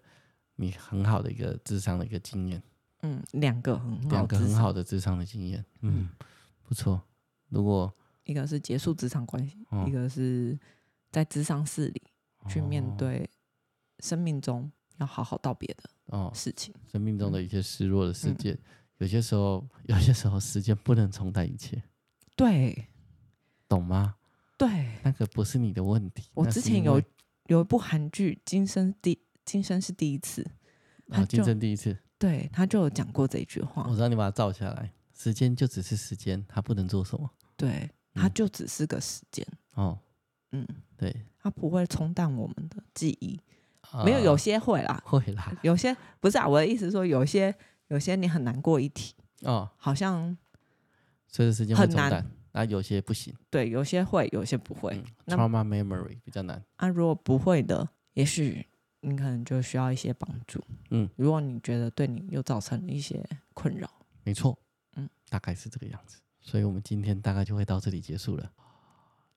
[0.58, 2.62] 你很好的一个智商的一个经验，
[3.02, 6.08] 嗯，两个很好两个很好的智商的经验，嗯，
[6.62, 6.98] 不错。
[7.50, 7.94] 如果
[8.24, 10.58] 一个是结束职场关系，哦、一个是
[11.12, 12.02] 在职商室里
[12.48, 13.28] 去面对
[13.98, 16.32] 生命中要好好道别的哦。
[16.34, 18.64] 事情、哦，生命中的一些失落的事件，嗯、
[18.96, 21.82] 有些时候，有些时候时间不能冲淡一切，
[22.34, 22.88] 对，
[23.68, 24.15] 懂吗？
[24.56, 26.30] 对，那个不是你的问题。
[26.34, 27.02] 我之前有
[27.46, 29.14] 有一部韩剧《今生第》。
[29.46, 30.44] 今生是第一次，
[31.10, 33.86] 啊，今生第一次，对，他就有讲过这一句话。
[33.88, 37.30] 我知道你把它照下来，时间就只是时间，它不能做什么。
[37.56, 39.96] 对，它就只是个时间哦。
[40.50, 43.40] 嗯，对，它不会冲淡我们的记忆，
[44.04, 46.48] 没有，有些会啦， 会啦，有些不是啊。
[46.48, 47.54] 我的意思是说，有些
[47.86, 50.36] 有些你很难过一题哦，好像
[51.28, 54.98] 随着时间很难，那有些不行，对，有些会，有些不会。
[55.26, 56.64] Trauma memory 比较难。
[56.76, 58.66] 啊，如果不会的，也许
[59.00, 60.64] 你可能就需要一些帮助。
[60.88, 63.86] 嗯，如果你觉得对你又造成了一些困扰，
[64.24, 64.58] 没错，
[64.94, 66.18] 嗯，大概是这个样子。
[66.40, 68.50] 所以我们今天大概就会到这里结束了。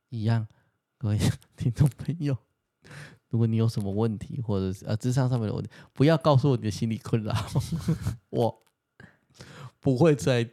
[0.08, 0.48] 一样，
[0.98, 1.20] 各位
[1.58, 2.38] 听众朋友，
[3.28, 7.36] 如果你有什么问题，或者是呃智商上面的问题，不要告诉我你的心理困扰，
[8.32, 8.64] 我
[9.82, 10.50] 不会在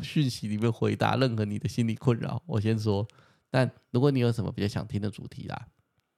[0.00, 2.42] 讯息里面回答任何你的心理困扰。
[2.46, 3.06] 我先说，
[3.50, 5.68] 但如果你有什么比较想听的主题啦，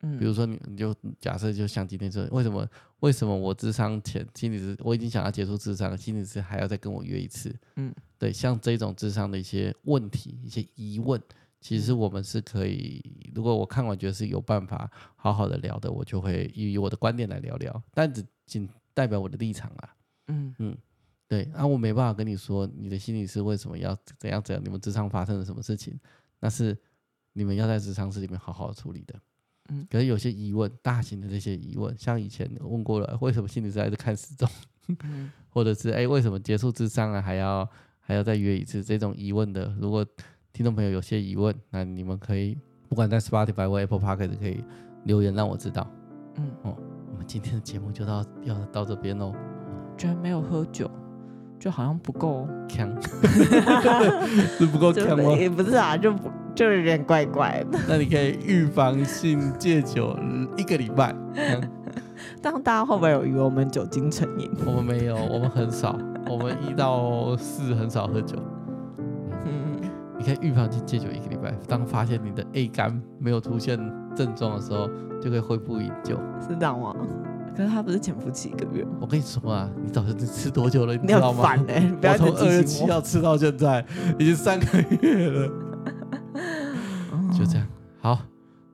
[0.03, 2.68] 嗯，比如说你你就假设就像今天这，为什么
[3.00, 7.94] 为什么我智商前心理师我已经想要结束智商，心理师还要再跟我约一次，嗯。
[8.18, 11.20] 对，像这种智商的一些问题、一些疑问，
[11.61, 13.03] 其实我们是可以，
[13.34, 19.96] 如果我看完觉得是有办法好好的聊的，我就会以我的观点来聊聊，但只仅代表我的立场啊。
[20.28, 20.78] 嗯嗯，
[21.33, 25.99] 对，啊、我没办法跟你说你的心理师为什么要怎样怎样，你们咨商发生了什么事情，
[26.41, 26.76] 那是
[27.33, 29.14] 你们要在职场室里面好好的处理的。
[29.70, 34.49] 嗯，可是有些疑问，大型的这些疑问，像以前问过了，为什么心理师还是看时钟，
[35.05, 37.68] 嗯、 或者是哎，为什么结束智商了还要？
[38.05, 40.05] 还要再约一次这种疑问的，如果
[40.53, 42.59] 听众朋友有些疑问，那你们可以
[42.89, 44.62] 不管在 Spotify 或 Apple Podcast 可以
[45.05, 45.89] 留言让我知道。
[46.35, 46.76] 嗯哦，
[47.12, 49.33] 我们今天的节目就到要到这边喽。
[49.97, 50.91] 居然没有喝酒，
[51.62, 52.90] 就好像不够强，
[54.58, 55.30] 是不够强吗？
[55.38, 56.12] 也不是啊，就
[56.56, 57.78] 就有点怪怪的。
[57.88, 60.18] 那你可以预防性戒酒
[60.56, 61.14] 一个礼拜。
[62.42, 64.50] 但 大家会不会有以为我们酒精成瘾？
[64.66, 65.96] 我们没有，我们很少。
[66.28, 68.36] 我们一到四很少喝酒。
[69.46, 69.80] 嗯，
[70.18, 71.54] 你可以预防性戒酒一个礼拜。
[71.68, 73.78] 当发现你的 A 肝没有出现
[74.16, 74.90] 症状的时候，
[75.20, 76.18] 就可以恢复饮酒。
[76.40, 76.92] 是这样吗？
[77.57, 78.86] 可是他不是潜伏期一个月。
[79.00, 80.96] 我跟你说啊，你早就吃多久了？
[80.96, 81.55] 你知道吗？
[81.57, 83.84] 你欸、 我从二月七号吃到现在，
[84.18, 85.48] 已经三个月了。
[87.36, 87.66] 就这样，
[88.00, 88.18] 好，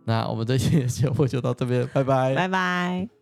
[0.04, 3.17] 那我们这期节目就到这边，拜拜，拜拜。